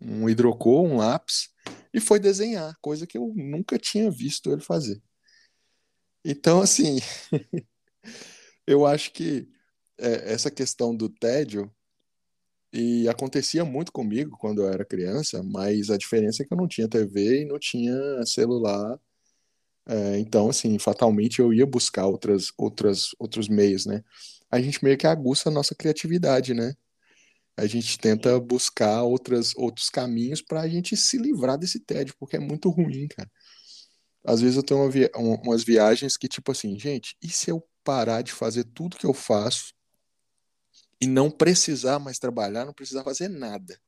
[0.00, 1.50] um hidrocor, um lápis,
[1.92, 5.02] e foi desenhar, coisa que eu nunca tinha visto ele fazer.
[6.24, 6.98] Então, assim,
[8.66, 9.48] eu acho que
[9.98, 11.70] é, essa questão do tédio,
[12.72, 16.68] e acontecia muito comigo quando eu era criança, mas a diferença é que eu não
[16.68, 17.94] tinha TV e não tinha
[18.26, 18.98] celular.
[19.88, 24.04] É, então, assim, fatalmente eu ia buscar outras, outras, outros meios, né?
[24.50, 26.74] A gente meio que aguça a nossa criatividade, né?
[27.60, 32.36] a gente tenta buscar outras, outros caminhos para a gente se livrar desse tédio, porque
[32.36, 33.30] é muito ruim, cara.
[34.24, 37.62] Às vezes eu tenho uma via umas viagens que, tipo assim, gente, e se eu
[37.84, 39.74] parar de fazer tudo que eu faço
[41.00, 43.78] e não precisar mais trabalhar, não precisar fazer nada?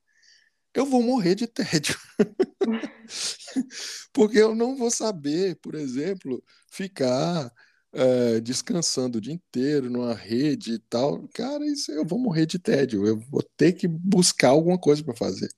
[0.75, 1.97] Eu vou morrer de tédio.
[4.13, 7.53] porque eu não vou saber, por exemplo, ficar
[7.93, 12.59] é, descansando o dia inteiro numa rede e tal, cara, isso eu vou morrer de
[12.59, 13.07] tédio.
[13.07, 15.51] Eu vou ter que buscar alguma coisa para fazer.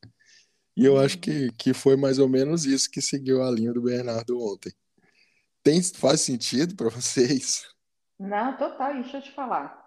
[0.77, 3.83] E eu acho que, que foi mais ou menos isso que seguiu a linha do
[3.83, 4.73] Bernardo ontem.
[5.62, 7.64] Tem, faz sentido para vocês?
[8.19, 8.95] Não, total.
[8.95, 9.84] deixa eu te falar.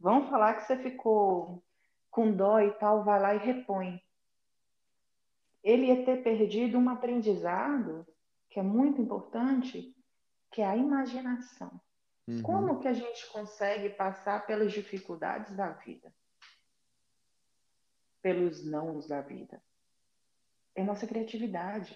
[0.00, 1.62] Vamos falar que você ficou
[2.10, 4.02] com dó e tal, vai lá e repõe.
[5.62, 8.06] Ele ia ter perdido um aprendizado
[8.48, 9.94] que é muito importante,
[10.50, 11.80] que é a imaginação.
[12.26, 12.42] Uhum.
[12.42, 16.12] Como que a gente consegue passar pelas dificuldades da vida?
[18.22, 19.62] Pelos nãos da vida?
[20.74, 21.94] É nossa criatividade.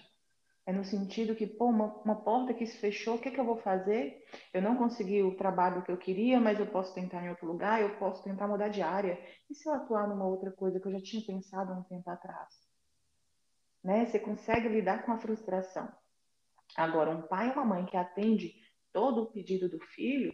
[0.67, 3.45] É no sentido que, pô, uma, uma porta que se fechou, o que, que eu
[3.45, 4.25] vou fazer?
[4.51, 7.81] Eu não consegui o trabalho que eu queria, mas eu posso tentar em outro lugar,
[7.81, 9.19] eu posso tentar mudar de área.
[9.47, 12.09] E se eu atuar numa outra coisa que eu já tinha pensado há um tempo
[12.09, 12.49] atrás?
[13.83, 14.07] Né?
[14.07, 15.87] Você consegue lidar com a frustração.
[16.75, 18.55] Agora, um pai e uma mãe que atende
[18.91, 20.33] todo o pedido do filho,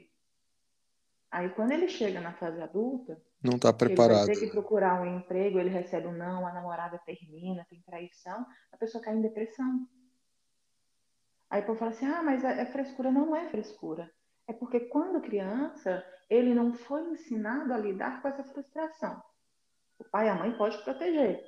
[1.29, 4.29] aí quando ele chega na fase adulta, não está preparado.
[4.29, 8.45] Ele ter que procurar um emprego, ele recebe um não, a namorada termina, tem traição,
[8.71, 9.87] a pessoa cai em depressão.
[11.51, 13.11] Aí o povo fala assim: ah, mas é, é frescura.
[13.11, 14.09] Não, é frescura.
[14.47, 19.21] É porque quando criança, ele não foi ensinado a lidar com essa frustração.
[19.99, 21.43] O pai e a mãe podem proteger,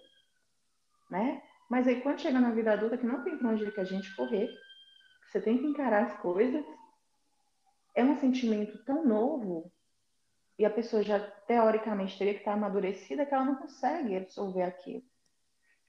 [1.09, 1.41] né?
[1.69, 4.15] Mas aí quando chega na vida adulta, que não tem pra onde que a gente
[4.15, 4.47] correr,
[5.25, 6.63] você tem que encarar as coisas
[7.95, 9.71] é um sentimento tão novo
[10.57, 15.03] e a pessoa já teoricamente teria que estar amadurecida que ela não consegue absorver aquilo.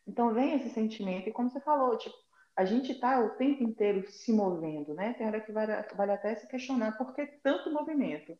[0.07, 2.16] Então vem esse sentimento e como você falou, tipo,
[2.57, 5.14] a gente está o tempo inteiro se movendo, né?
[5.14, 8.38] Tem hora que vale, vale até se questionar por que tanto movimento.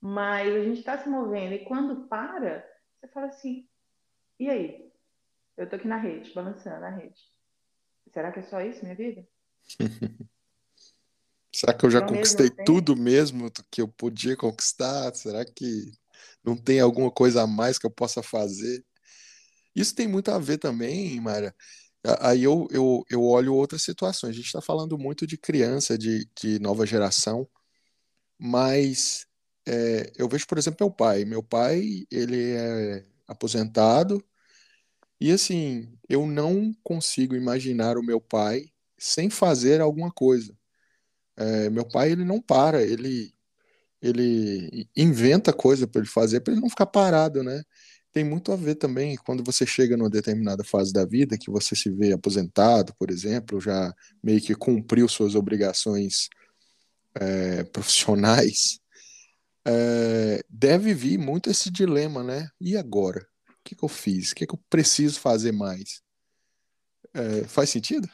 [0.00, 2.66] Mas a gente está se movendo e quando para,
[2.98, 3.68] você fala assim,
[4.38, 4.90] e aí?
[5.56, 7.20] Eu tô aqui na rede, balançando na rede.
[8.12, 9.28] Será que é só isso, minha vida?
[11.54, 15.12] Será que eu já conquistei tudo mesmo que eu podia conquistar?
[15.14, 15.92] Será que
[16.42, 18.84] não tem alguma coisa a mais que eu possa fazer?
[19.74, 21.54] Isso tem muito a ver também, Mara,
[22.20, 24.30] Aí eu, eu, eu olho outras situações.
[24.30, 27.48] A gente está falando muito de criança, de, de nova geração,
[28.38, 29.26] mas
[29.66, 31.24] é, eu vejo, por exemplo, meu pai.
[31.24, 34.24] Meu pai, ele é aposentado
[35.20, 38.66] e, assim, eu não consigo imaginar o meu pai
[38.98, 40.56] sem fazer alguma coisa.
[41.36, 43.32] É, meu pai, ele não para, ele,
[44.02, 47.62] ele inventa coisa para ele fazer, para ele não ficar parado, né?
[48.12, 51.76] Tem muito a ver também quando você chega numa determinada fase da vida, que você
[51.76, 56.28] se vê aposentado, por exemplo, já meio que cumpriu suas obrigações
[57.14, 58.80] é, profissionais,
[59.64, 62.48] é, deve vir muito esse dilema, né?
[62.60, 63.26] E agora?
[63.48, 64.32] O que, que eu fiz?
[64.32, 66.02] O que, que eu preciso fazer mais?
[67.14, 68.08] É, faz sentido?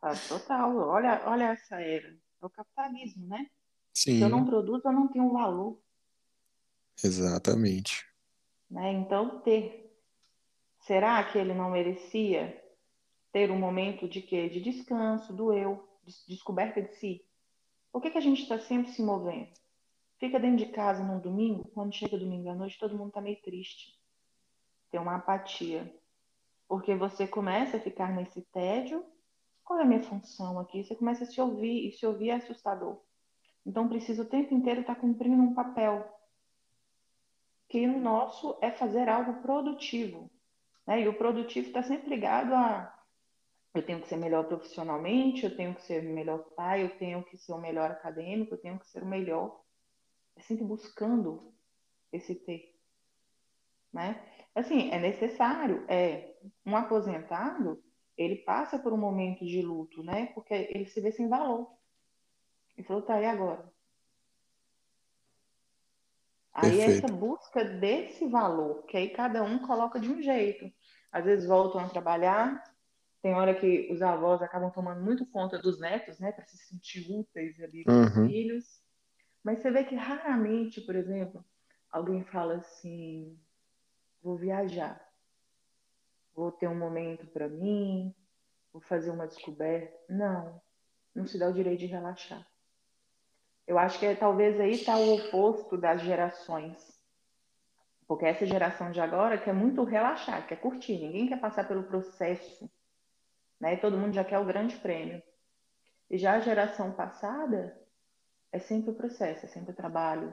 [0.00, 0.76] Faz total.
[0.76, 2.08] Olha, olha essa era.
[2.08, 3.46] É o capitalismo, né?
[3.92, 4.18] Sim.
[4.18, 5.80] Se eu não produzo, eu não tenho valor.
[7.02, 8.05] Exatamente.
[8.70, 8.92] Né?
[8.92, 9.94] Então, ter.
[10.80, 12.62] Será que ele não merecia
[13.32, 14.48] ter um momento de quê?
[14.48, 17.24] De descanso, do eu, de descoberta de si?
[17.92, 19.48] Por que, que a gente está sempre se movendo?
[20.18, 23.40] Fica dentro de casa num domingo, quando chega domingo à noite, todo mundo está meio
[23.42, 23.98] triste.
[24.90, 25.92] Tem uma apatia.
[26.68, 29.04] Porque você começa a ficar nesse tédio.
[29.64, 30.84] Qual é a minha função aqui?
[30.84, 32.98] Você começa a se ouvir, e se ouvir é assustador.
[33.64, 36.15] Então, precisa o tempo inteiro estar tá cumprindo um papel
[37.68, 40.30] que o nosso é fazer algo produtivo.
[40.86, 41.02] Né?
[41.02, 42.92] E o produtivo está sempre ligado a
[43.74, 47.36] eu tenho que ser melhor profissionalmente, eu tenho que ser melhor pai, eu tenho que
[47.36, 49.60] ser o melhor acadêmico, eu tenho que ser o melhor.
[50.34, 51.52] É sempre buscando
[52.10, 52.74] esse ter.
[53.92, 54.18] Né?
[54.54, 57.82] Assim, é necessário, é um aposentado,
[58.16, 60.26] ele passa por um momento de luto, né?
[60.34, 61.70] Porque ele se vê sem valor.
[62.76, 63.70] Ele falou, tá, e agora?
[66.58, 70.72] Aí é essa busca desse valor, que aí cada um coloca de um jeito.
[71.12, 72.64] Às vezes voltam a trabalhar,
[73.20, 77.06] tem hora que os avós acabam tomando muito conta dos netos, né, para se sentir
[77.10, 78.26] úteis ali com os Uhum.
[78.26, 78.82] filhos.
[79.44, 81.44] Mas você vê que raramente, por exemplo,
[81.90, 83.38] alguém fala assim:
[84.22, 84.98] vou viajar,
[86.34, 88.14] vou ter um momento para mim,
[88.72, 89.94] vou fazer uma descoberta.
[90.08, 90.60] Não,
[91.14, 92.46] não se dá o direito de relaxar.
[93.66, 96.76] Eu acho que é, talvez aí está o oposto das gerações.
[98.06, 102.70] Porque essa geração de agora quer muito relaxar, quer curtir, ninguém quer passar pelo processo.
[103.60, 103.76] Né?
[103.76, 105.20] Todo mundo já quer o grande prêmio.
[106.08, 107.76] E já a geração passada
[108.52, 110.32] é sempre o processo, é sempre o trabalho.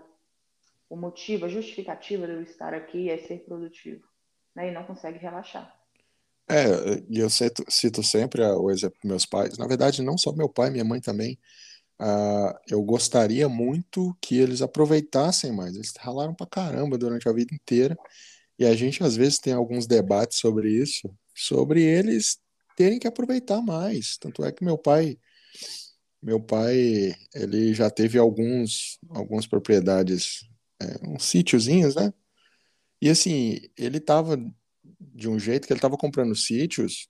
[0.87, 4.07] O motivo, a justificativa de eu estar aqui é ser produtivo.
[4.53, 4.69] Né?
[4.69, 5.75] E não consegue relaxar.
[6.47, 9.57] É, e eu cito, cito sempre o exemplo dos meus pais.
[9.57, 11.39] Na verdade, não só meu pai, minha mãe também
[12.03, 15.73] Uh, eu gostaria muito que eles aproveitassem mais.
[15.73, 17.95] Eles ralaram pra caramba durante a vida inteira.
[18.59, 22.37] E a gente, às vezes, tem alguns debates sobre isso, sobre eles
[22.75, 24.17] terem que aproveitar mais.
[24.17, 25.17] Tanto é que meu pai,
[26.21, 30.45] meu pai, ele já teve alguns, algumas propriedades,
[30.81, 32.13] é, uns sítiozinhos, né?
[33.01, 34.37] E assim, ele tava
[34.99, 37.07] de um jeito que ele tava comprando sítios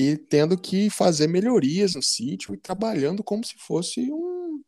[0.00, 4.62] e tendo que fazer melhorias no sítio e trabalhando como se fosse um.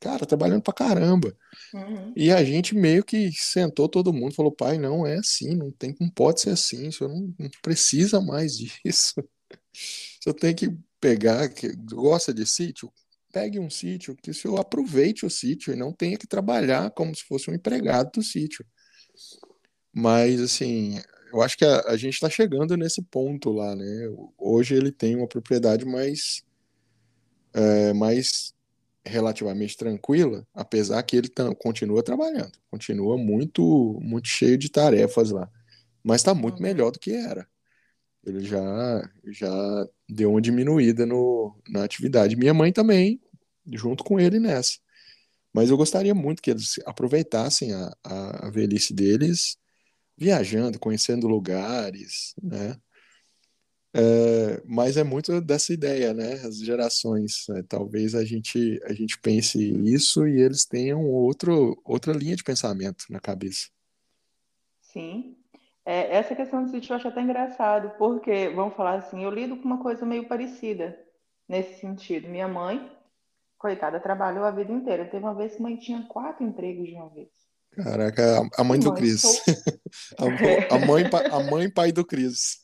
[0.00, 1.36] Cara, trabalhando pra caramba.
[1.72, 2.12] Uhum.
[2.16, 5.94] E a gente meio que sentou todo mundo falou: pai, não é assim, não, tem,
[6.00, 9.14] não pode ser assim, o senhor não, não precisa mais disso.
[10.20, 12.92] Senhor tem que pegar, que gosta de sítio?
[13.32, 17.14] Pegue um sítio, que o senhor aproveite o sítio e não tenha que trabalhar como
[17.14, 18.64] se fosse um empregado do sítio.
[19.92, 21.00] Mas, assim,
[21.34, 23.84] eu acho que a, a gente está chegando nesse ponto lá, né?
[24.38, 26.44] Hoje ele tem uma propriedade mais,
[27.52, 28.54] é, mais
[29.04, 35.50] relativamente tranquila, apesar que ele continua trabalhando, continua muito, muito cheio de tarefas lá,
[36.04, 36.62] mas está muito uhum.
[36.62, 37.46] melhor do que era.
[38.24, 42.36] Ele já, já deu uma diminuída no, na atividade.
[42.36, 43.20] Minha mãe também,
[43.72, 44.78] junto com ele nessa.
[45.52, 49.58] Mas eu gostaria muito que eles aproveitassem a, a, a velhice deles
[50.16, 52.76] viajando, conhecendo lugares, né?
[53.96, 56.32] É, mas é muito dessa ideia, né?
[56.44, 57.62] As gerações, né?
[57.68, 63.04] talvez a gente a gente pense isso e eles tenham outro outra linha de pensamento
[63.08, 63.68] na cabeça.
[64.80, 65.36] Sim,
[65.84, 69.56] é, essa questão do sítio eu acho até engraçado, porque vamos falar assim, eu lido
[69.56, 70.98] com uma coisa meio parecida
[71.48, 72.28] nesse sentido.
[72.28, 72.90] Minha mãe,
[73.58, 75.04] coitada, trabalhou a vida inteira.
[75.04, 77.28] Teve uma vez que mãe tinha quatro empregos de uma vez.
[77.82, 79.20] Caraca, a mãe do Cris.
[79.20, 79.30] Sou...
[80.70, 82.60] a, mãe, a mãe pai do Cris.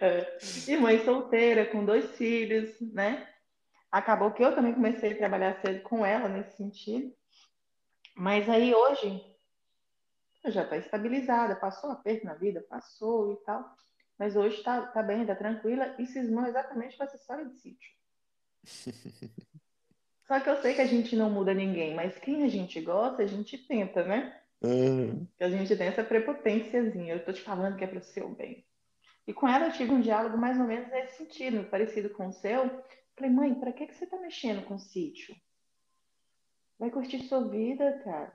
[0.00, 0.38] É.
[0.66, 3.26] E mãe solteira, com dois filhos, né?
[3.90, 7.14] Acabou que eu também comecei a trabalhar cedo com ela nesse sentido.
[8.16, 9.22] Mas aí hoje
[10.46, 13.64] já está estabilizada, passou aperto na vida, passou e tal.
[14.18, 17.90] mas hoje tá, tá bem, tá tranquila e cismou exatamente com essa história de sítio.
[20.32, 23.22] Só que eu sei que a gente não muda ninguém, mas quem a gente gosta,
[23.22, 24.40] a gente tenta, né?
[24.62, 25.26] Uhum.
[25.36, 27.12] Que a gente tem essa prepotênciazinha.
[27.12, 28.64] Eu tô te falando que é para o seu bem.
[29.26, 32.32] E com ela eu tive um diálogo mais ou menos nesse sentido, parecido com o
[32.32, 32.82] seu.
[33.14, 35.36] Falei, mãe, para que, que você tá mexendo com o sítio?
[36.78, 38.32] Vai curtir sua vida, cara.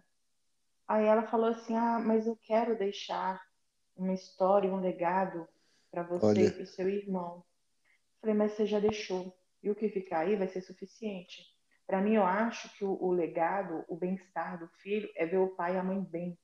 [0.88, 3.42] Aí ela falou assim: Ah, mas eu quero deixar
[3.96, 5.48] uma história, um legado
[5.90, 6.42] para você Olha.
[6.46, 7.44] e para o seu irmão.
[8.22, 9.36] Falei, mas você já deixou.
[9.64, 11.57] E o que ficar aí vai ser suficiente.
[11.88, 15.56] Para mim, eu acho que o, o legado, o bem-estar do filho é ver o
[15.56, 16.38] pai e a mãe bem.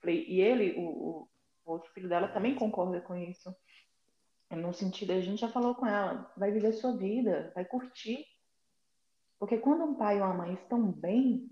[0.00, 1.28] Falei, e ele, o, o,
[1.64, 3.54] outro filho dela, também concorda com isso.
[4.50, 8.24] No sentido, a gente já falou com ela, vai viver sua vida, vai curtir.
[9.40, 11.50] Porque quando um pai ou uma mãe estão bem,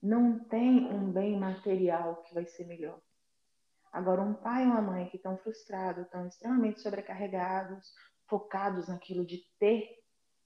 [0.00, 3.00] não tem um bem material que vai ser melhor.
[3.92, 7.92] Agora, um pai e uma mãe que estão frustrados, estão extremamente sobrecarregados,
[8.28, 10.01] focados naquilo de ter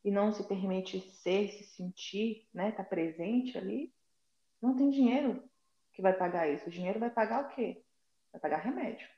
[0.07, 3.92] e não se permite ser, se sentir, né, tá presente ali,
[4.62, 5.42] não tem dinheiro
[5.92, 6.68] que vai pagar isso.
[6.68, 7.82] O dinheiro vai pagar o quê?
[8.30, 9.09] Vai pagar remédio.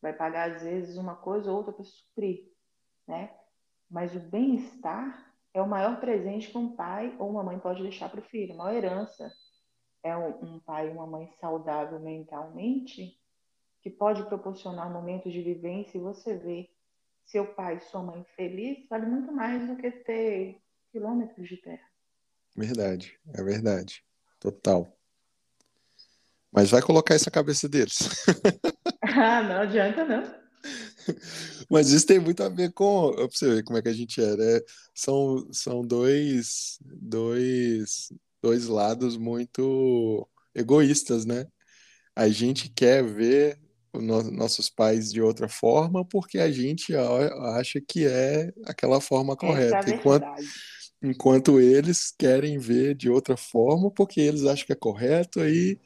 [0.00, 2.50] Vai pagar às vezes uma coisa ou outra para suprir,
[3.06, 3.32] né?
[3.88, 8.08] Mas o bem-estar é o maior presente que um pai ou uma mãe pode deixar
[8.08, 9.32] para o filho, uma herança.
[10.02, 13.16] É um, um pai e uma mãe saudável mentalmente
[13.80, 16.71] que pode proporcionar momentos de vivência e você vê
[17.32, 20.60] seu pai e sua mãe feliz vale muito mais do que ter
[20.92, 21.88] quilômetros de terra.
[22.54, 24.04] Verdade, é verdade.
[24.38, 24.94] Total.
[26.52, 27.98] Mas vai colocar isso na cabeça deles.
[29.02, 30.42] ah, não adianta não.
[31.70, 33.12] Mas isso tem muito a ver com.
[33.14, 34.60] Pra você ver como é que a gente é, né?
[34.94, 38.12] São, são dois, dois,
[38.42, 41.46] dois lados muito egoístas, né?
[42.14, 43.58] A gente quer ver
[43.94, 49.90] no, nossos pais de outra forma porque a gente acha que é aquela forma correta.
[49.90, 50.26] É enquanto,
[51.02, 55.78] enquanto eles querem ver de outra forma porque eles acham que é correto, aí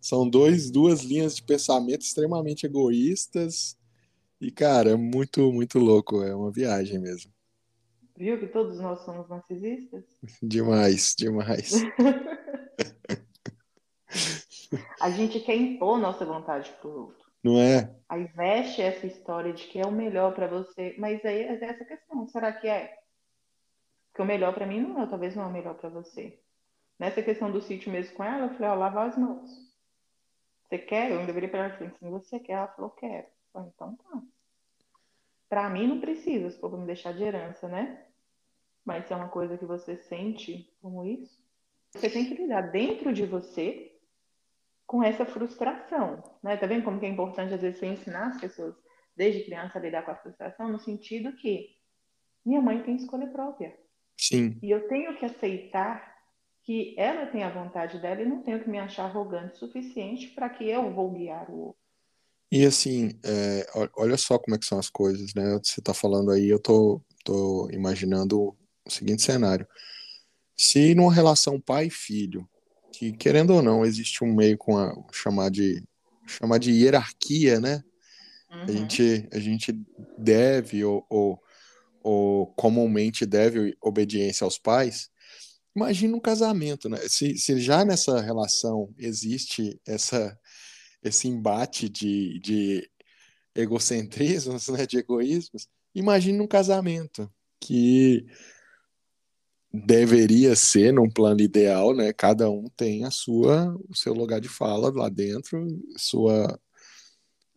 [0.00, 3.76] são dois, duas linhas de pensamento extremamente egoístas.
[4.40, 6.22] E, cara, é muito, muito louco.
[6.22, 7.32] É uma viagem mesmo.
[8.16, 10.04] Viu que todos nós somos narcisistas?
[10.42, 11.72] Demais, demais.
[15.00, 17.27] a gente quer impor nossa vontade pro outro.
[17.42, 17.94] Não é?
[18.08, 21.84] Aí veste essa história de que é o melhor para você, mas aí é essa
[21.84, 22.98] questão, será que é?
[24.08, 26.40] Porque o melhor para mim não é, talvez não é o melhor para você.
[26.98, 29.50] Nessa questão do sítio mesmo com ela, eu falei, ó, lavar as mãos.
[30.64, 31.12] Você quer?
[31.12, 33.26] Eu deveria para ela assim, se você quer, ela falou, quero.
[33.52, 34.22] Falei, então tá.
[35.48, 38.04] Para mim não precisa, se for pra me deixar de herança, né?
[38.84, 41.38] Mas se é uma coisa que você sente como isso,
[41.92, 43.97] você tem que lidar dentro de você
[44.88, 46.56] com essa frustração, né?
[46.56, 48.74] Tá vendo como que é importante às vezes você ensinar as pessoas
[49.14, 51.76] desde criança a lidar com a frustração no sentido que
[52.44, 53.78] minha mãe tem escolha própria.
[54.16, 54.58] Sim.
[54.62, 56.16] E eu tenho que aceitar
[56.64, 60.28] que ela tem a vontade dela e não tenho que me achar arrogante o suficiente
[60.28, 61.82] para que eu vou guiar o outro.
[62.50, 65.60] E assim, é, olha só como é que são as coisas, né?
[65.62, 69.68] Você está falando aí, eu tô, tô imaginando o seguinte cenário.
[70.56, 72.48] Se numa relação pai-filho,
[72.92, 75.82] que querendo ou não existe um meio com a chamar de
[76.26, 77.82] chamar de hierarquia, né?
[78.50, 78.62] Uhum.
[78.62, 79.80] A gente a gente
[80.16, 81.40] deve ou, ou,
[82.02, 85.10] ou comumente deve obediência aos pais.
[85.74, 86.98] Imagina um casamento, né?
[87.08, 90.36] Se, se já nessa relação existe essa
[91.02, 92.90] esse embate de, de
[93.54, 97.30] egocentrismos, né, de egoísmos, imagine um casamento
[97.60, 98.26] que
[99.72, 102.12] deveria ser num plano ideal, né?
[102.12, 105.66] Cada um tem a sua, o seu lugar de fala lá dentro,
[105.96, 106.58] sua,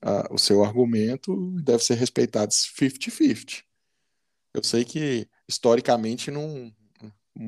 [0.01, 3.63] a, o seu argumento deve ser respeitado 50-50.
[4.53, 6.73] Eu sei que historicamente não,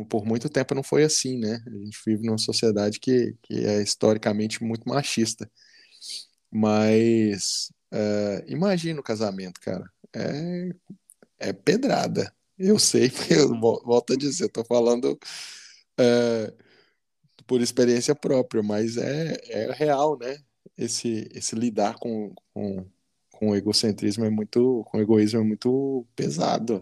[0.09, 1.61] por muito tempo não foi assim, né?
[1.67, 5.49] A gente vive numa sociedade que, que é historicamente muito machista.
[6.51, 9.89] Mas uh, imagina o casamento, cara.
[10.15, 10.69] É,
[11.39, 12.33] é pedrada.
[12.57, 15.17] Eu sei, eu volto a dizer, estou falando
[15.99, 16.53] é,
[17.47, 20.37] por experiência própria, mas é, é real, né?
[20.77, 22.85] Esse, esse lidar com, com,
[23.31, 26.81] com o egocentrismo é muito, com o egoísmo é muito pesado.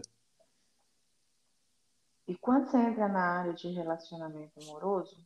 [2.26, 5.16] E quando você entra na área de relacionamento amoroso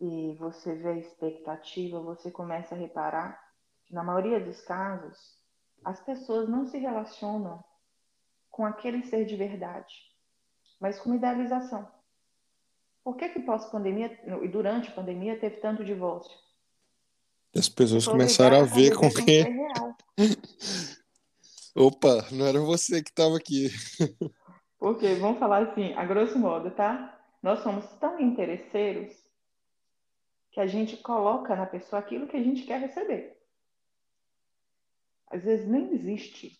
[0.00, 3.40] e você vê a expectativa, você começa a reparar
[3.84, 5.38] que na maioria dos casos
[5.84, 7.62] as pessoas não se relacionam
[8.52, 9.92] com aquele ser de verdade,
[10.78, 11.90] mas com idealização.
[13.02, 16.40] Por que que pós-pandemia e durante a pandemia teve tanto divórcio?
[17.54, 19.44] as pessoas começaram a ver com que.
[21.74, 23.70] Opa, não era você que estava aqui.
[24.78, 27.20] Porque, vamos falar assim, a grosso modo, tá?
[27.42, 29.12] Nós somos tão interesseiros
[30.50, 33.38] que a gente coloca na pessoa aquilo que a gente quer receber.
[35.28, 36.58] Às vezes nem existe.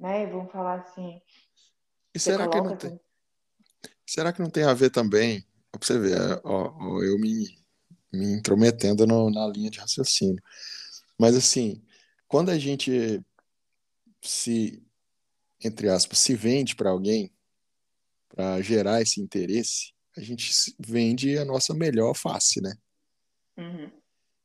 [0.00, 0.26] Né?
[0.26, 1.20] Vamos falar assim.
[2.14, 2.98] E será que não tem?
[4.06, 5.46] Será que não tem a ver também?
[5.70, 7.56] Pra você ver, ó, ó, eu me,
[8.12, 10.42] me intrometendo no, na linha de raciocínio.
[11.16, 11.80] Mas assim,
[12.26, 13.22] quando a gente
[14.22, 14.82] se,
[15.62, 17.32] entre aspas, se vende para alguém,
[18.28, 22.74] para gerar esse interesse, a gente vende a nossa melhor face, né?
[23.56, 23.90] Uhum.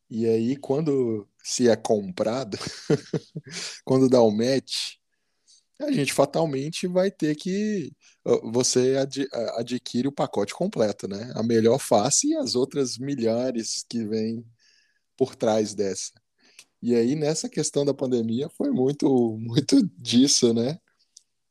[0.10, 2.58] E aí, quando se é comprado,
[3.84, 4.98] quando dá o um match,
[5.80, 7.92] a gente fatalmente vai ter que.
[8.54, 11.32] Você ad, adquire o pacote completo, né?
[11.36, 14.46] A melhor face e as outras milhares que vêm
[15.18, 16.12] por trás dessa.
[16.82, 20.80] E aí, nessa questão da pandemia, foi muito, muito disso, né?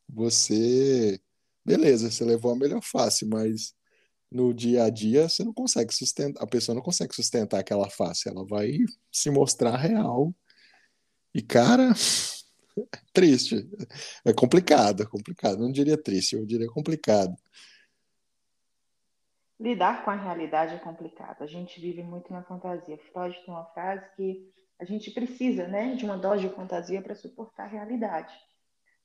[0.08, 1.20] Você.
[1.64, 3.74] Beleza, você levou a melhor face, mas
[4.30, 8.28] no dia a dia você não consegue sustentar, a pessoa não consegue sustentar aquela face,
[8.28, 8.78] ela vai
[9.12, 10.34] se mostrar real.
[11.34, 11.92] E cara,
[13.12, 13.68] triste.
[14.24, 15.58] É complicado, é complicado.
[15.58, 17.36] Não diria triste, eu diria complicado.
[19.58, 21.42] Lidar com a realidade é complicado.
[21.42, 22.98] A gente vive muito na fantasia.
[23.12, 27.14] Freud tem uma frase que a gente precisa, né, de uma dose de fantasia para
[27.14, 28.34] suportar a realidade.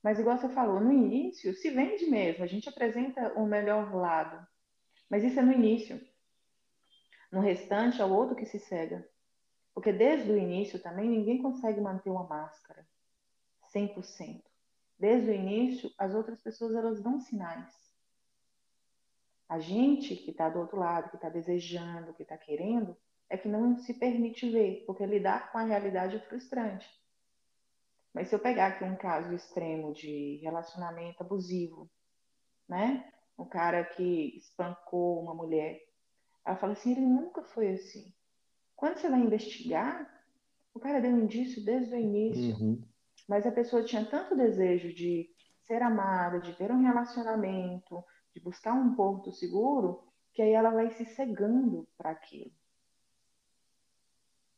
[0.02, 4.44] Mas igual você falou, no início se vende mesmo, a gente apresenta o melhor lado.
[5.08, 6.00] Mas isso é no início.
[7.30, 9.06] No restante é o outro que se cega.
[9.72, 12.84] Porque desde o início também ninguém consegue manter uma máscara
[13.74, 14.42] 100%.
[14.98, 17.74] Desde o início, as outras pessoas elas dão sinais.
[19.48, 22.96] A gente que está do outro lado, que está desejando, que está querendo,
[23.28, 26.88] é que não se permite ver, porque lidar com a realidade é frustrante.
[28.12, 31.88] Mas se eu pegar aqui um caso extremo de relacionamento abusivo,
[32.68, 33.12] né?
[33.38, 35.80] Um cara que espancou uma mulher,
[36.44, 38.12] ela fala assim, ele nunca foi assim.
[38.76, 40.08] Quando você vai investigar,
[40.74, 42.56] o cara deu um indício desde o início.
[42.56, 42.82] Uhum.
[43.30, 45.30] Mas a pessoa tinha tanto desejo de
[45.62, 48.04] ser amada, de ter um relacionamento,
[48.34, 50.02] de buscar um porto seguro,
[50.32, 52.50] que aí ela vai se cegando para aquilo.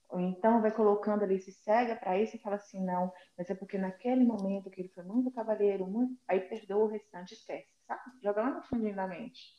[0.09, 3.55] Ou então vai colocando ali, se cega para isso e fala assim, não, mas é
[3.55, 6.19] porque naquele momento que ele foi muito cavalheiro, muito...
[6.27, 8.01] aí perdoa o restante, esquece, sabe?
[8.23, 9.55] Joga lá no fundinho da mente.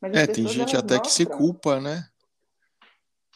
[0.00, 2.08] Mas é, tem gente até que se culpa, né?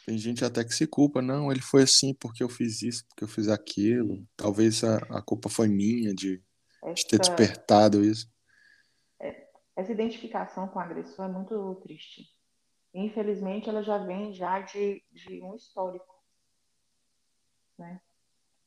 [0.09, 3.23] Tem gente até que se culpa, não, ele foi assim porque eu fiz isso, porque
[3.23, 4.25] eu fiz aquilo.
[4.35, 6.43] Talvez a, a culpa foi minha de,
[6.81, 8.27] essa, de ter despertado isso.
[9.19, 12.23] É, essa identificação com o agressor é muito triste.
[12.91, 16.15] Infelizmente, ela já vem já de, de um histórico.
[17.77, 18.01] Né?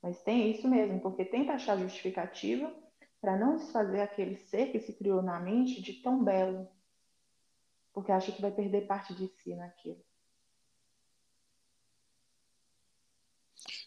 [0.01, 2.73] Mas tem isso mesmo, porque tenta achar justificativa
[3.21, 6.69] para não desfazer aquele ser que se criou na mente de tão belo.
[7.93, 10.01] Porque acha que vai perder parte de si naquilo.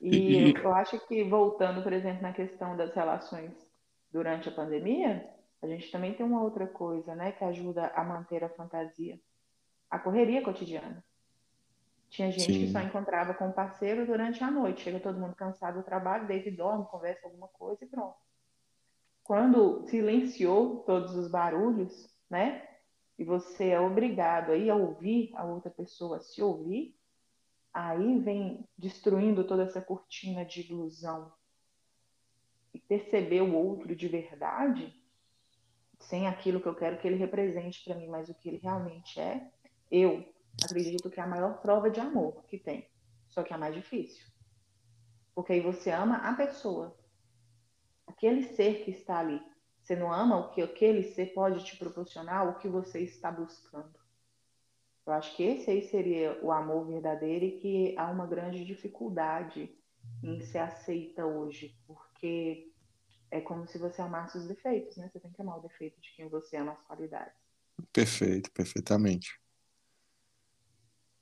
[0.01, 0.53] E, e...
[0.55, 3.51] Eu, acho que, voltando, por exemplo, na questão das relações
[4.11, 5.29] durante a pandemia,
[5.61, 9.19] a gente também tem uma outra coisa, né, que ajuda a manter a fantasia.
[9.89, 11.03] A correria cotidiana.
[12.09, 12.65] Tinha gente Sim.
[12.65, 14.83] que só encontrava com o parceiro durante a noite.
[14.83, 18.15] Chega todo mundo cansado do trabalho, deita e dorme, conversa alguma coisa e pronto.
[19.23, 22.65] Quando silenciou todos os barulhos, né?
[23.17, 26.95] E você é obrigado aí a ouvir a outra pessoa se ouvir,
[27.76, 31.30] aí vem destruindo toda essa cortina de ilusão.
[32.73, 34.95] E perceber o outro de verdade,
[35.99, 39.19] sem aquilo que eu quero que ele represente para mim, mas o que ele realmente
[39.19, 39.51] é,
[39.91, 40.26] eu
[40.63, 42.89] acredito que é a maior prova de amor que tem.
[43.28, 44.26] Só que é a mais difícil.
[45.34, 46.97] Porque aí você ama a pessoa,
[48.07, 49.41] aquele ser que está ali.
[49.82, 54.04] Você não ama o que aquele ser pode te proporcionar, o que você está buscando.
[55.05, 59.69] Eu acho que esse aí seria o amor verdadeiro e que há uma grande dificuldade
[60.23, 62.71] em ser aceita hoje, porque
[63.29, 65.09] é como se você amasse os defeitos, né?
[65.11, 67.33] Você tem que amar o defeito de quem você ama as qualidades.
[67.93, 69.39] Perfeito, perfeitamente.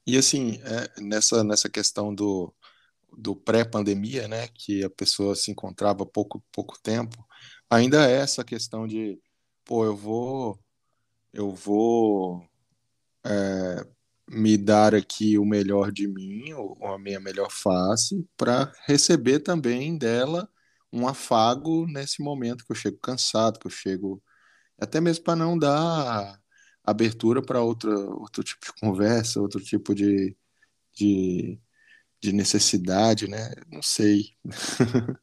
[0.05, 2.53] E assim, é, nessa, nessa questão do,
[3.17, 7.25] do pré-pandemia, né, que a pessoa se encontrava pouco pouco tempo,
[7.69, 9.19] ainda é essa questão de,
[9.65, 10.59] pô, eu vou
[11.33, 12.47] eu vou
[13.25, 13.85] é,
[14.29, 19.97] me dar aqui o melhor de mim, ou a minha melhor face, para receber também
[19.97, 20.49] dela
[20.91, 24.21] um afago nesse momento que eu chego cansado, que eu chego
[24.79, 26.39] até mesmo para não dar
[26.83, 30.35] abertura para outro, outro tipo de conversa, outro tipo de,
[30.93, 31.59] de,
[32.21, 33.51] de necessidade, né?
[33.71, 34.35] Não sei.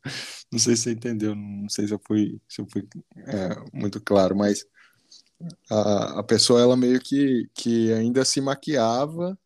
[0.52, 2.88] não sei se você entendeu, não sei se eu fui, se eu fui
[3.28, 4.64] é, muito claro, mas
[5.70, 9.38] a, a pessoa ela meio que, que ainda se maquiava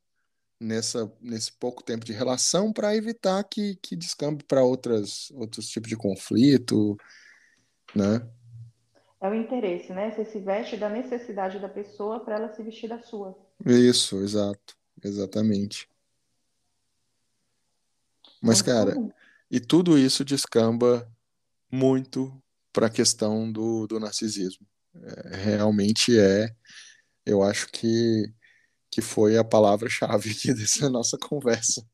[0.60, 5.88] nessa nesse pouco tempo de relação para evitar que, que descambe para outras outros tipos
[5.88, 6.96] de conflito,
[7.94, 8.26] né?
[9.20, 10.10] É o interesse, né?
[10.10, 13.34] Você se veste da necessidade da pessoa para ela se vestir da sua.
[13.64, 15.88] Isso, exato, exatamente.
[18.42, 18.94] Mas, cara,
[19.50, 21.10] e tudo isso descamba
[21.72, 22.30] muito
[22.70, 24.66] para a questão do, do narcisismo.
[25.02, 26.54] É, realmente é,
[27.26, 28.32] eu acho que,
[28.90, 31.86] que foi a palavra-chave aqui dessa nossa conversa.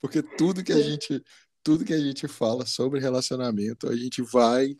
[0.00, 1.22] Porque tudo que a gente
[1.62, 4.78] tudo que a gente fala sobre relacionamento, a gente vai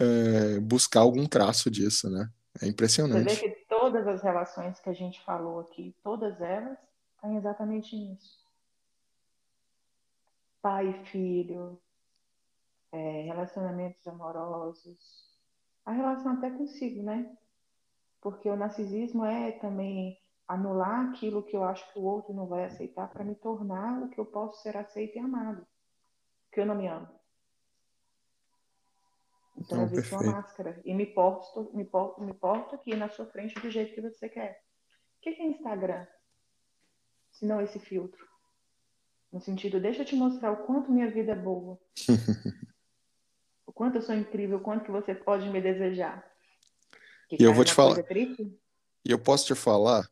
[0.00, 2.28] é, buscar algum traço disso, né?
[2.60, 3.32] É impressionante.
[3.32, 6.76] Você vê que todas as relações que a gente falou aqui, todas elas,
[7.14, 8.44] estão exatamente nisso
[10.64, 11.78] pai e filho,
[12.90, 15.33] é, relacionamentos amorosos,
[15.84, 17.36] a relação até consigo, né?
[18.20, 20.18] Porque o narcisismo é também
[20.48, 24.08] anular aquilo que eu acho que o outro não vai aceitar para me tornar o
[24.08, 25.66] que eu posso ser aceito e amado,
[26.52, 27.08] que eu não me amo.
[29.56, 33.26] Então, eu visto uma máscara e me porto, me, porto, me porto aqui na sua
[33.26, 34.62] frente do jeito que você quer.
[35.18, 36.06] O que é Instagram?
[37.30, 38.26] Se não esse filtro.
[39.32, 41.78] No sentido, deixa eu te mostrar o quanto minha vida é boa.
[43.74, 46.24] quanto eu sou incrível, quanto que você pode me desejar.
[47.28, 47.98] Que, e eu vou te falar.
[48.10, 50.08] E eu posso te falar,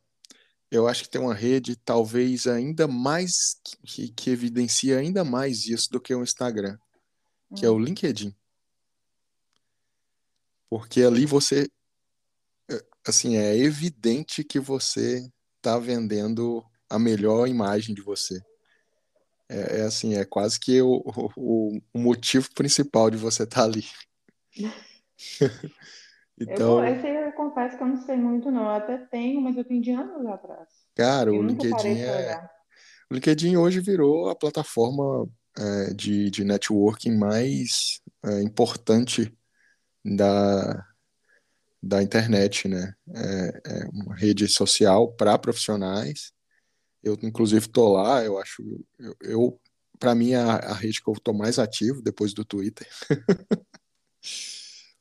[0.71, 5.91] eu acho que tem uma rede talvez ainda mais que, que evidencia ainda mais isso
[5.91, 6.77] do que o Instagram,
[7.55, 7.69] que hum.
[7.69, 7.85] é o hum.
[7.85, 8.35] LinkedIn.
[10.69, 11.69] Porque ali você
[12.71, 18.43] é, assim, é evidente que você está vendendo a melhor imagem de você.
[19.49, 21.03] É, é assim, é quase que o,
[21.37, 23.85] o, o, motivo principal de você estar tá ali.
[26.41, 28.65] então, eu, esse eu confesso que eu não sei muito, não.
[28.65, 30.69] Eu até tenho, mas eu tenho de anos atrás.
[30.95, 32.49] Cara, eu o LinkedIn é.
[33.11, 35.29] O LinkedIn hoje virou a plataforma
[35.59, 39.37] é, de, de networking mais é, importante
[40.03, 40.87] da,
[41.83, 42.95] da internet, né?
[43.15, 46.33] É, é uma rede social para profissionais
[47.03, 48.63] eu, inclusive, tô lá, eu acho.
[48.99, 49.61] Eu, eu
[49.99, 52.89] para mim, é a, a rede que eu tô mais ativo depois do Twitter.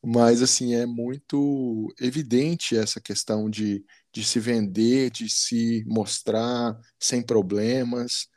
[0.04, 7.22] Mas, assim, é muito evidente essa questão de, de se vender, de se mostrar sem
[7.22, 8.28] problemas,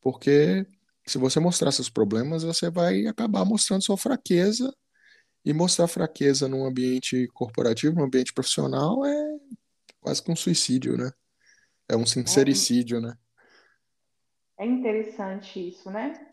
[0.00, 0.66] porque
[1.06, 4.72] se você mostrar seus problemas, você vai acabar mostrando sua fraqueza,
[5.44, 9.38] e mostrar fraqueza num ambiente corporativo, num ambiente profissional, é
[10.00, 11.10] quase que um suicídio, né?
[11.88, 13.16] É um sincericídio, né?
[14.58, 16.32] É interessante isso, né?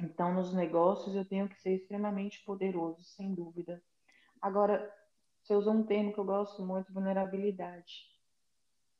[0.00, 3.82] Então, nos negócios eu tenho que ser extremamente poderoso, sem dúvida.
[4.40, 4.90] Agora,
[5.42, 8.08] você usou um termo que eu gosto muito, vulnerabilidade.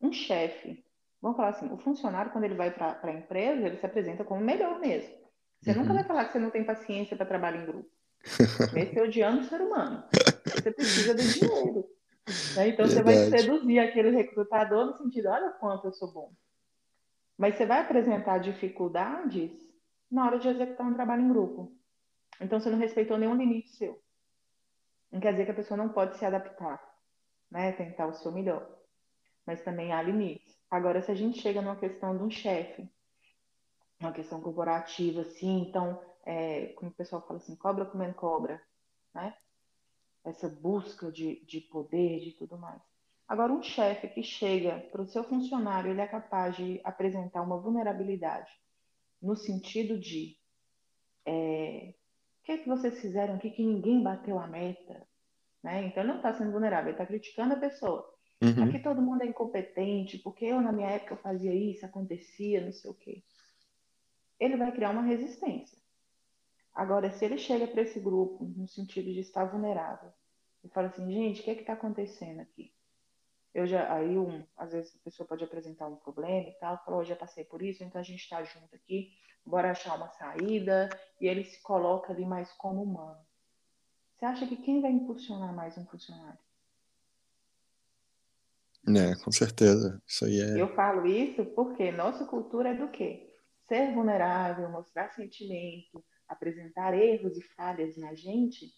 [0.01, 0.85] Um chefe,
[1.21, 4.41] vamos falar assim, o funcionário, quando ele vai para a empresa, ele se apresenta como
[4.41, 5.15] melhor mesmo.
[5.61, 5.79] Você uhum.
[5.79, 7.91] nunca vai falar que você não tem paciência para trabalhar em grupo.
[8.77, 10.05] Esse é odiando o ser humano.
[10.45, 11.85] Você precisa de dinheiro.
[12.55, 12.69] Né?
[12.69, 12.93] Então Verdade.
[12.93, 16.33] você vai seduzir aquele recrutador no sentido, olha quanto eu sou bom.
[17.37, 19.53] Mas você vai apresentar dificuldades
[20.11, 21.73] na hora de executar um trabalho em grupo.
[22.41, 24.03] Então você não respeitou nenhum limite seu.
[25.11, 26.81] Não quer dizer que a pessoa não pode se adaptar,
[27.51, 27.73] né?
[27.73, 28.67] Tentar o seu melhor.
[29.47, 30.59] Mas também há limites.
[30.71, 32.89] Agora, se a gente chega numa questão de um chefe,
[33.99, 38.63] uma questão corporativa, assim, então, é, como o pessoal fala assim, cobra comendo cobra,
[39.15, 39.35] né?
[40.25, 42.81] Essa busca de, de poder, de tudo mais.
[43.29, 47.59] Agora, um chefe que chega para o seu funcionário, ele é capaz de apresentar uma
[47.59, 48.51] vulnerabilidade
[49.23, 50.37] no sentido de
[51.25, 51.95] é,
[52.41, 55.07] o que, é que vocês fizeram aqui que ninguém bateu a meta?
[55.63, 55.87] Né?
[55.87, 58.09] Então, ele não está sendo vulnerável, ele está criticando a pessoa.
[58.43, 58.65] Uhum.
[58.65, 62.73] Aqui todo mundo é incompetente, porque eu, na minha época, eu fazia isso, acontecia, não
[62.73, 63.23] sei o quê.
[64.39, 65.79] Ele vai criar uma resistência.
[66.75, 70.11] Agora, se ele chega para esse grupo no sentido de estar vulnerável
[70.63, 72.73] e fala assim, gente, o que é que está acontecendo aqui?
[73.53, 77.01] Eu já, aí um, às vezes a pessoa pode apresentar um problema e tal, falou,
[77.01, 79.13] oh, já passei por isso, então a gente está junto aqui,
[79.45, 80.89] bora achar uma saída,
[81.21, 83.19] e ele se coloca ali mais como humano.
[84.17, 86.39] Você acha que quem vai impulsionar mais um funcionário?
[88.89, 90.01] É, com certeza.
[90.07, 90.61] Isso aí é.
[90.61, 93.35] Eu falo isso porque nossa cultura é do quê?
[93.67, 98.73] Ser vulnerável, mostrar sentimento, apresentar erros e falhas na gente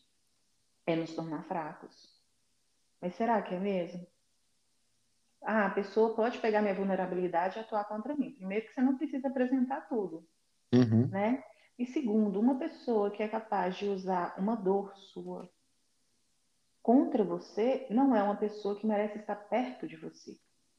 [0.86, 2.20] é nos tornar fracos.
[3.00, 4.06] Mas será que é mesmo?
[5.42, 8.32] Ah, a pessoa pode pegar minha vulnerabilidade e atuar contra mim.
[8.32, 10.26] Primeiro que você não precisa apresentar tudo.
[10.72, 11.06] Uhum.
[11.08, 11.44] né?
[11.78, 15.50] E segundo, uma pessoa que é capaz de usar uma dor sua
[16.82, 20.36] contra você não é uma pessoa que merece estar perto de você.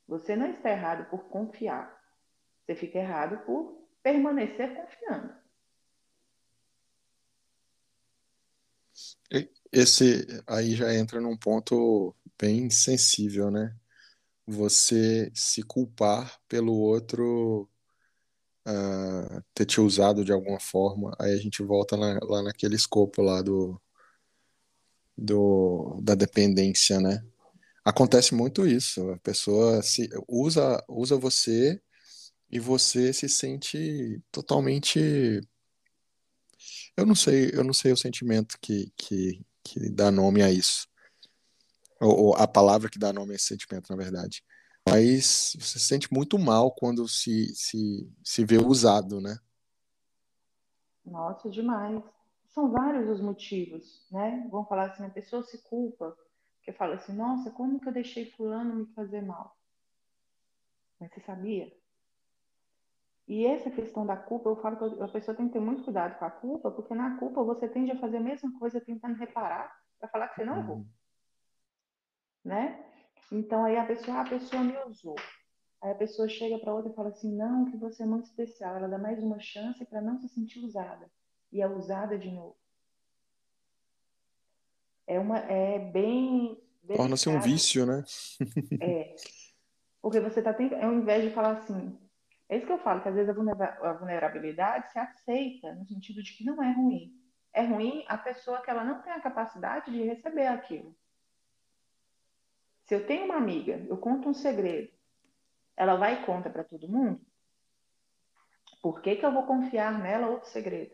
[0.07, 1.97] Você não está errado por confiar.
[2.59, 5.33] Você fica errado por permanecer confiando.
[9.71, 13.75] Esse aí já entra num ponto bem sensível, né?
[14.45, 17.69] Você se culpar pelo outro
[18.67, 23.21] uh, ter te usado de alguma forma, aí a gente volta na, lá naquele escopo
[23.21, 23.81] lá do,
[25.17, 27.23] do da dependência, né?
[27.85, 31.81] Acontece muito isso, a pessoa se usa usa você
[32.51, 35.41] e você se sente totalmente
[36.95, 40.87] eu não sei, eu não sei o sentimento que, que, que dá nome a isso.
[41.99, 44.43] Ou, ou, a palavra que dá nome a esse sentimento, na verdade.
[44.87, 49.37] Mas você se sente muito mal quando se, se, se vê usado, né?
[51.05, 52.03] Nossa, demais.
[52.53, 54.47] São vários os motivos, né?
[54.51, 56.15] Vamos falar assim, a pessoa se culpa,
[56.61, 59.57] que fala assim, nossa, como que eu deixei fulano me fazer mal?
[60.99, 61.71] Mas você sabia?
[63.27, 66.19] E essa questão da culpa, eu falo que a pessoa tem que ter muito cuidado
[66.19, 69.73] com a culpa, porque na culpa você tende a fazer a mesma coisa tentando reparar
[69.97, 70.77] para falar que você não errou.
[70.77, 70.87] Uhum.
[72.43, 72.85] Né?
[73.31, 75.15] Então aí a pessoa, ah, a pessoa me usou.
[75.81, 78.75] Aí a pessoa chega para outra e fala assim: "Não, que você é muito especial".
[78.75, 81.09] Ela dá mais uma chance para não se sentir usada
[81.51, 82.57] e é usada de novo.
[85.07, 86.61] É uma é bem
[86.95, 88.03] torna-se um vício, né?
[88.81, 89.15] é.
[90.01, 91.97] Porque você tá tentando, ao invés de falar assim,
[92.49, 96.33] é isso que eu falo, que às vezes a vulnerabilidade se aceita no sentido de
[96.33, 97.13] que não é ruim.
[97.53, 100.95] É ruim a pessoa que ela não tem a capacidade de receber aquilo.
[102.85, 104.91] Se eu tenho uma amiga, eu conto um segredo,
[105.75, 107.19] ela vai e conta para todo mundo?
[108.81, 110.93] Por que, que eu vou confiar nela outro segredo?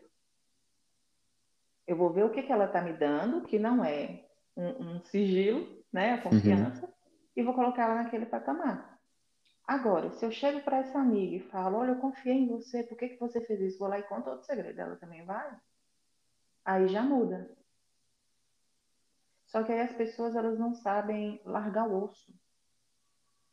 [1.86, 4.24] Eu vou ver o que, que ela está me dando, que não é
[4.56, 6.92] um, um sigilo, né, a confiança, uhum.
[7.34, 8.89] e vou colocar ela naquele patamar.
[9.70, 12.98] Agora, se eu chego para essa amiga e falo, olha, eu confiei em você, por
[12.98, 13.78] que, que você fez isso?
[13.78, 15.56] Vou lá e conto outro segredo, ela também vai?
[16.64, 17.48] Aí já muda.
[19.46, 22.34] Só que aí as pessoas, elas não sabem largar o osso.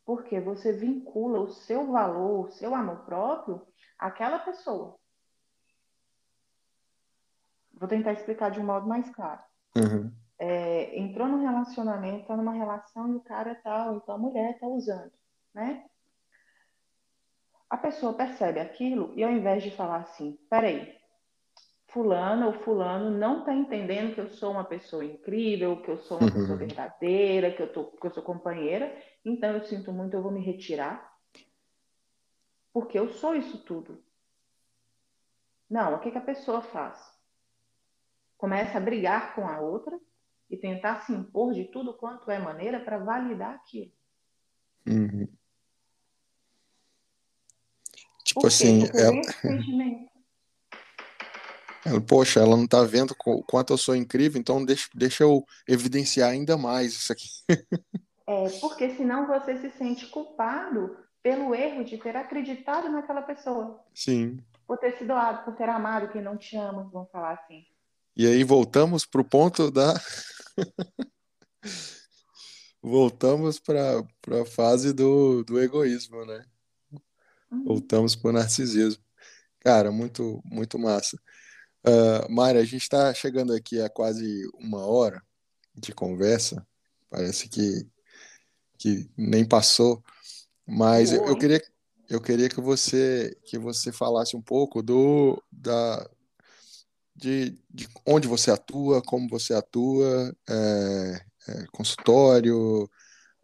[0.04, 3.64] Porque você vincula o seu valor, o seu amor próprio
[3.96, 4.98] àquela pessoa.
[7.74, 9.40] Vou tentar explicar de um modo mais claro.
[9.76, 10.12] Uhum.
[10.36, 14.66] É, entrou no relacionamento, tá numa relação e o cara tá, então a mulher tá
[14.66, 15.12] usando,
[15.54, 15.88] né?
[17.70, 20.96] A pessoa percebe aquilo e ao invés de falar assim, peraí,
[21.88, 26.18] fulano ou fulano não está entendendo que eu sou uma pessoa incrível, que eu sou
[26.18, 26.32] uma uhum.
[26.32, 30.32] pessoa verdadeira, que eu, tô, que eu sou companheira, então eu sinto muito, eu vou
[30.32, 31.14] me retirar,
[32.72, 34.02] porque eu sou isso tudo.
[35.68, 36.98] Não, o que, que a pessoa faz?
[38.38, 39.98] Começa a brigar com a outra
[40.48, 43.92] e tentar se impor de tudo quanto é maneira para validar aquilo.
[44.86, 45.28] Uhum.
[48.28, 49.16] Tipo assim, ela...
[51.86, 52.00] ela...
[52.06, 56.28] Poxa, ela não tá vendo o quanto eu sou incrível, então deixa, deixa eu evidenciar
[56.30, 57.28] ainda mais isso aqui.
[58.26, 63.82] é, porque senão você se sente culpado pelo erro de ter acreditado naquela pessoa.
[63.94, 64.38] Sim.
[64.66, 67.64] Por ter se doado, por ter amado quem não te ama, vamos falar assim.
[68.14, 69.94] E aí voltamos pro ponto da.
[72.82, 74.04] voltamos para
[74.42, 76.44] a fase do, do egoísmo, né?
[77.50, 77.64] Uhum.
[77.64, 79.02] Voltamos para o narcisismo.
[79.60, 81.18] Cara, muito, muito massa.
[81.86, 85.22] Uh, Mari, a gente está chegando aqui a quase uma hora
[85.74, 86.66] de conversa.
[87.10, 87.86] Parece que,
[88.78, 90.02] que nem passou.
[90.66, 91.62] Mas eu, eu, queria,
[92.08, 96.06] eu queria que você que você falasse um pouco do da
[97.18, 102.84] de, de onde você atua, como você atua, é, é, consultório,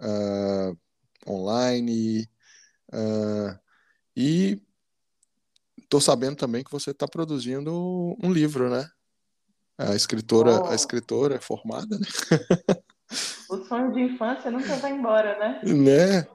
[0.00, 0.78] uh,
[1.26, 2.28] online,
[2.92, 3.58] uh,
[4.16, 4.60] e
[5.88, 8.88] tô sabendo também que você está produzindo um livro, né?
[9.76, 10.66] A escritora, oh.
[10.66, 12.06] a escritora é formada, né?
[13.50, 15.60] O sonho de infância nunca vai embora, né?
[15.62, 16.26] Né?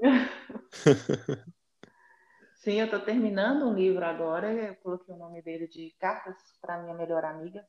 [2.56, 4.52] Sim, eu estou terminando um livro agora.
[4.52, 7.64] Eu coloquei o nome dele de Cartas para minha melhor amiga,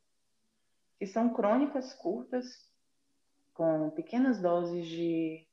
[0.97, 2.45] que são crônicas curtas
[3.53, 5.47] com pequenas doses de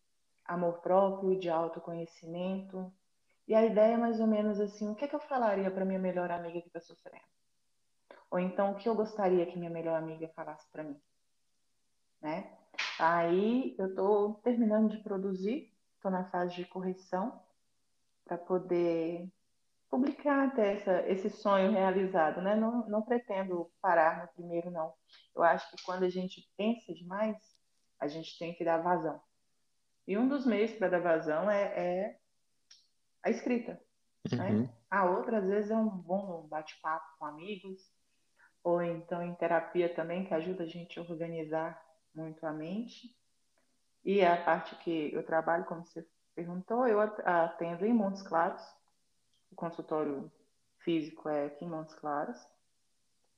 [0.45, 2.93] amor próprio, de autoconhecimento,
[3.47, 5.85] e a ideia é mais ou menos assim: o que, é que eu falaria para
[5.85, 7.25] minha melhor amiga que está sofrendo?
[8.31, 11.01] Ou então, o que eu gostaria que minha melhor amiga falasse para mim?
[12.21, 12.51] Né?
[12.99, 17.41] Aí eu estou terminando de produzir, estou na fase de correção
[18.25, 19.31] para poder
[19.91, 22.57] publicar até essa, esse sonho realizado, né?
[22.57, 24.93] Não, não pretendo parar no primeiro, não.
[25.37, 27.37] Eu acho que quando a gente pensa demais,
[28.01, 29.21] a gente tem que dar vazão.
[30.07, 32.19] E um dos meios para dar vazão é, é
[33.25, 33.81] a escrita.
[34.31, 34.51] Né?
[34.51, 34.69] Uhum.
[34.91, 37.81] A outra, às vezes, é um bom bate-papo com amigos,
[38.63, 41.83] ou então em terapia também, que ajuda a gente a organizar
[42.15, 43.17] muito a mente.
[44.05, 48.63] E a parte que eu trabalho, como você perguntou, eu atendo em Montes Claros,
[49.51, 50.31] o consultório
[50.79, 52.39] físico é aqui em Montes Claros,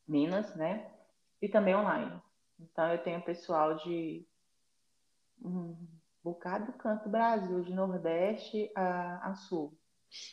[0.06, 0.92] Minas, né?
[1.40, 2.20] E também online.
[2.58, 4.26] Então eu tenho pessoal de
[5.40, 5.76] um
[6.26, 9.78] bocado do canto do Brasil, de Nordeste a, a Sul.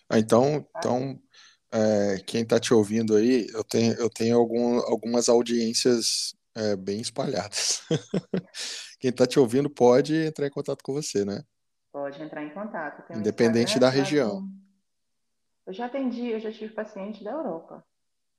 [0.10, 1.20] Ah, então, então
[1.72, 7.00] é, quem está te ouvindo aí, eu tenho, eu tenho algum, algumas audiências é, bem
[7.00, 7.84] espalhadas.
[9.00, 11.44] quem está te ouvindo pode entrar em contato com você, né?
[11.91, 13.04] Pode entrar em contato.
[13.16, 14.48] Independente da região.
[15.68, 17.86] Eu já atendi, eu já tive paciente da Europa.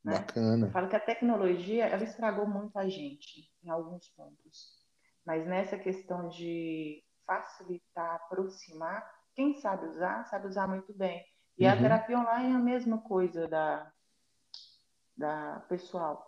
[0.05, 0.19] Né?
[0.19, 0.67] Bacana.
[0.67, 4.75] Eu falo que a tecnologia, ela estragou muito a gente em alguns pontos.
[5.25, 11.25] Mas nessa questão de facilitar, aproximar, quem sabe usar, sabe usar muito bem.
[11.59, 11.73] E uhum.
[11.73, 13.91] a terapia online é a mesma coisa da,
[15.17, 16.25] da pessoal.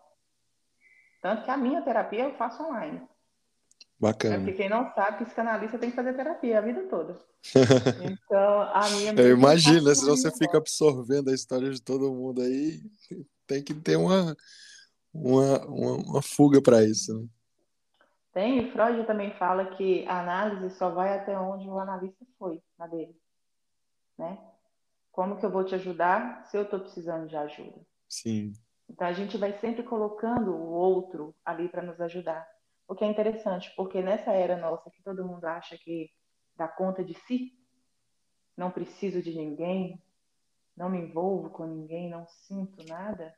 [1.22, 3.03] Tanto que a minha terapia eu faço online.
[3.99, 4.36] Bacana.
[4.36, 7.18] Porque quem não sabe, psicanalista tem que fazer terapia a vida toda.
[8.03, 9.12] Então, a minha.
[9.12, 12.82] Eu imagino, senão você fica absorvendo a história de todo mundo aí.
[13.47, 14.36] Tem que ter uma,
[15.14, 17.14] uma, uma, uma fuga para isso.
[17.14, 17.28] Né?
[18.37, 22.62] Tem, e Freud também fala que a análise só vai até onde o analista foi
[22.78, 23.18] na dele.
[24.18, 24.39] Né?
[25.11, 27.80] Como que eu vou te ajudar se eu estou precisando de ajuda?
[28.07, 28.53] Sim.
[28.91, 32.47] Então a gente vai sempre colocando o outro ali para nos ajudar.
[32.87, 36.11] O que é interessante, porque nessa era nossa que todo mundo acha que
[36.55, 37.59] dá conta de si,
[38.55, 39.99] não preciso de ninguém,
[40.76, 43.34] não me envolvo com ninguém, não sinto nada,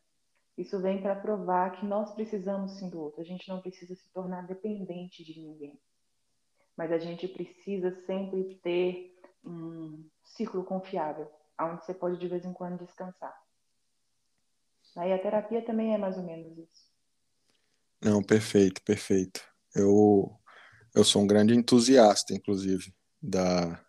[0.59, 3.21] isso vem para provar que nós precisamos sim do outro.
[3.21, 5.81] A gente não precisa se tornar dependente de ninguém.
[6.77, 11.31] Mas a gente precisa sempre ter um círculo confiável,
[11.61, 13.41] onde você pode de vez em quando descansar.
[14.97, 16.89] Aí a terapia também é mais ou menos isso.
[18.03, 19.41] Não, perfeito, perfeito.
[19.73, 20.37] Eu,
[20.93, 22.93] eu sou um grande entusiasta, inclusive,
[23.23, 23.81] da,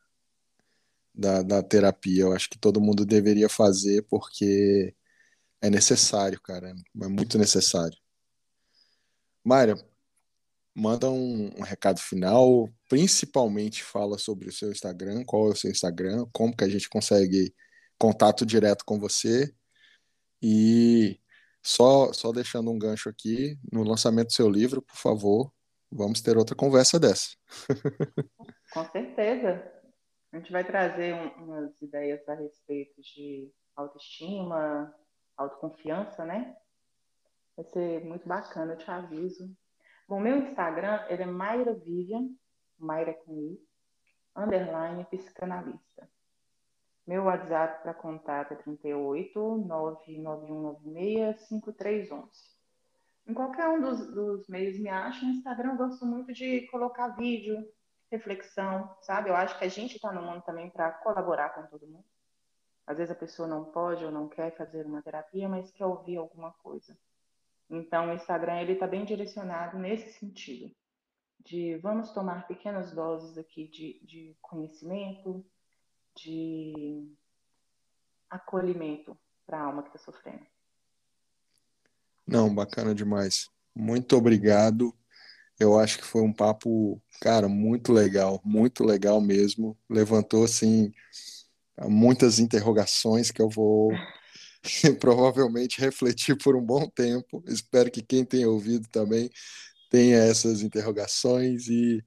[1.15, 2.23] da, da terapia.
[2.23, 4.95] Eu acho que todo mundo deveria fazer porque
[5.61, 6.73] é necessário, cara.
[7.01, 7.97] É muito necessário.
[9.43, 9.75] Mayra,
[10.75, 15.71] manda um, um, recado final, principalmente fala sobre o seu Instagram, qual é o seu
[15.71, 17.53] Instagram, como que a gente consegue
[17.97, 19.53] contato direto com você
[20.41, 21.19] e
[21.61, 25.53] só, só deixando um gancho aqui, no lançamento do seu livro, por favor,
[25.91, 27.35] vamos ter outra conversa dessa.
[28.73, 29.71] Com certeza.
[30.31, 34.93] A gente vai trazer um, umas ideias a respeito de autoestima,
[35.39, 36.55] autoconfiança, né?
[37.55, 39.49] Vai ser muito bacana, eu te aviso.
[40.07, 42.29] Bom, meu Instagram, ele é Mayra Vivian,
[42.77, 43.59] Mayra com I,
[44.35, 46.09] underline psicanalista.
[47.05, 52.29] Meu WhatsApp para contato é 38 99196 5311.
[53.27, 55.25] Em qualquer um dos, dos meios me acha.
[55.25, 57.67] No Instagram eu gosto muito de colocar vídeo,
[58.11, 59.29] reflexão, sabe?
[59.29, 62.05] Eu acho que a gente está no mundo também para colaborar com todo mundo.
[62.89, 66.17] Às vezes a pessoa não pode ou não quer fazer uma terapia, mas quer ouvir
[66.17, 66.97] alguma coisa.
[67.69, 70.75] Então o Instagram ele está bem direcionado nesse sentido
[71.45, 75.45] de vamos tomar pequenas doses aqui de, de conhecimento,
[76.17, 77.15] de
[78.27, 79.15] acolhimento
[79.45, 80.47] para a alma que está sofrendo.
[82.25, 83.51] Não, bacana demais.
[83.75, 84.97] Muito obrigado.
[85.59, 89.77] Eu acho que foi um papo, cara, muito legal, muito legal mesmo.
[89.87, 90.91] Levantou, assim,
[91.87, 93.91] muitas interrogações que eu vou
[94.99, 97.43] provavelmente refletir por um bom tempo.
[97.47, 99.29] Espero que quem tenha ouvido também
[99.89, 102.03] tenha essas interrogações e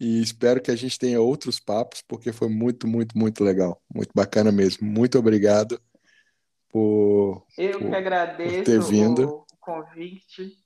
[0.00, 3.82] e espero que a gente tenha outros papos, porque foi muito, muito, muito legal.
[3.94, 4.88] Muito bacana mesmo.
[4.88, 5.78] Muito obrigado
[6.70, 9.28] por, Eu por, que agradeço por ter vindo.
[9.28, 10.56] o convite.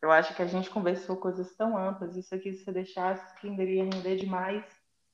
[0.00, 2.16] Eu acho que a gente conversou coisas tão amplas.
[2.16, 4.64] Isso aqui, se você deixasse, iria render demais.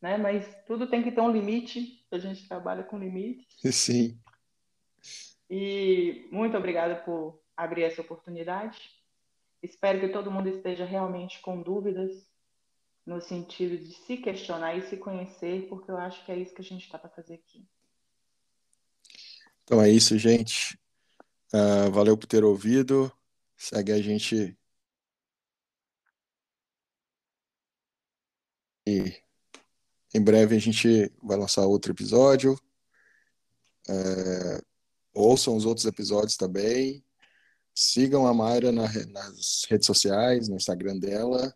[0.03, 0.19] Né?
[0.19, 2.05] Mas tudo tem que ter um limite.
[2.11, 3.47] A gente trabalha com limite.
[3.73, 4.19] Sim.
[5.49, 8.79] E muito obrigada por abrir essa oportunidade.
[9.63, 12.11] Espero que todo mundo esteja realmente com dúvidas
[13.07, 16.63] no sentido de se questionar e se conhecer, porque eu acho que é isso que
[16.63, 17.65] a gente está para fazer aqui.
[19.63, 20.79] Então é isso, gente.
[21.53, 23.13] Uh, valeu por ter ouvido.
[23.57, 24.57] Segue a gente.
[28.87, 29.23] E
[30.15, 32.59] em breve a gente vai lançar outro episódio.
[33.89, 34.63] Uh,
[35.15, 37.05] ouçam os outros episódios também.
[37.75, 41.55] Sigam a Mayra na, nas redes sociais, no Instagram dela.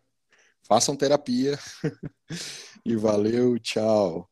[0.63, 1.59] Façam terapia.
[2.85, 4.29] e valeu, tchau.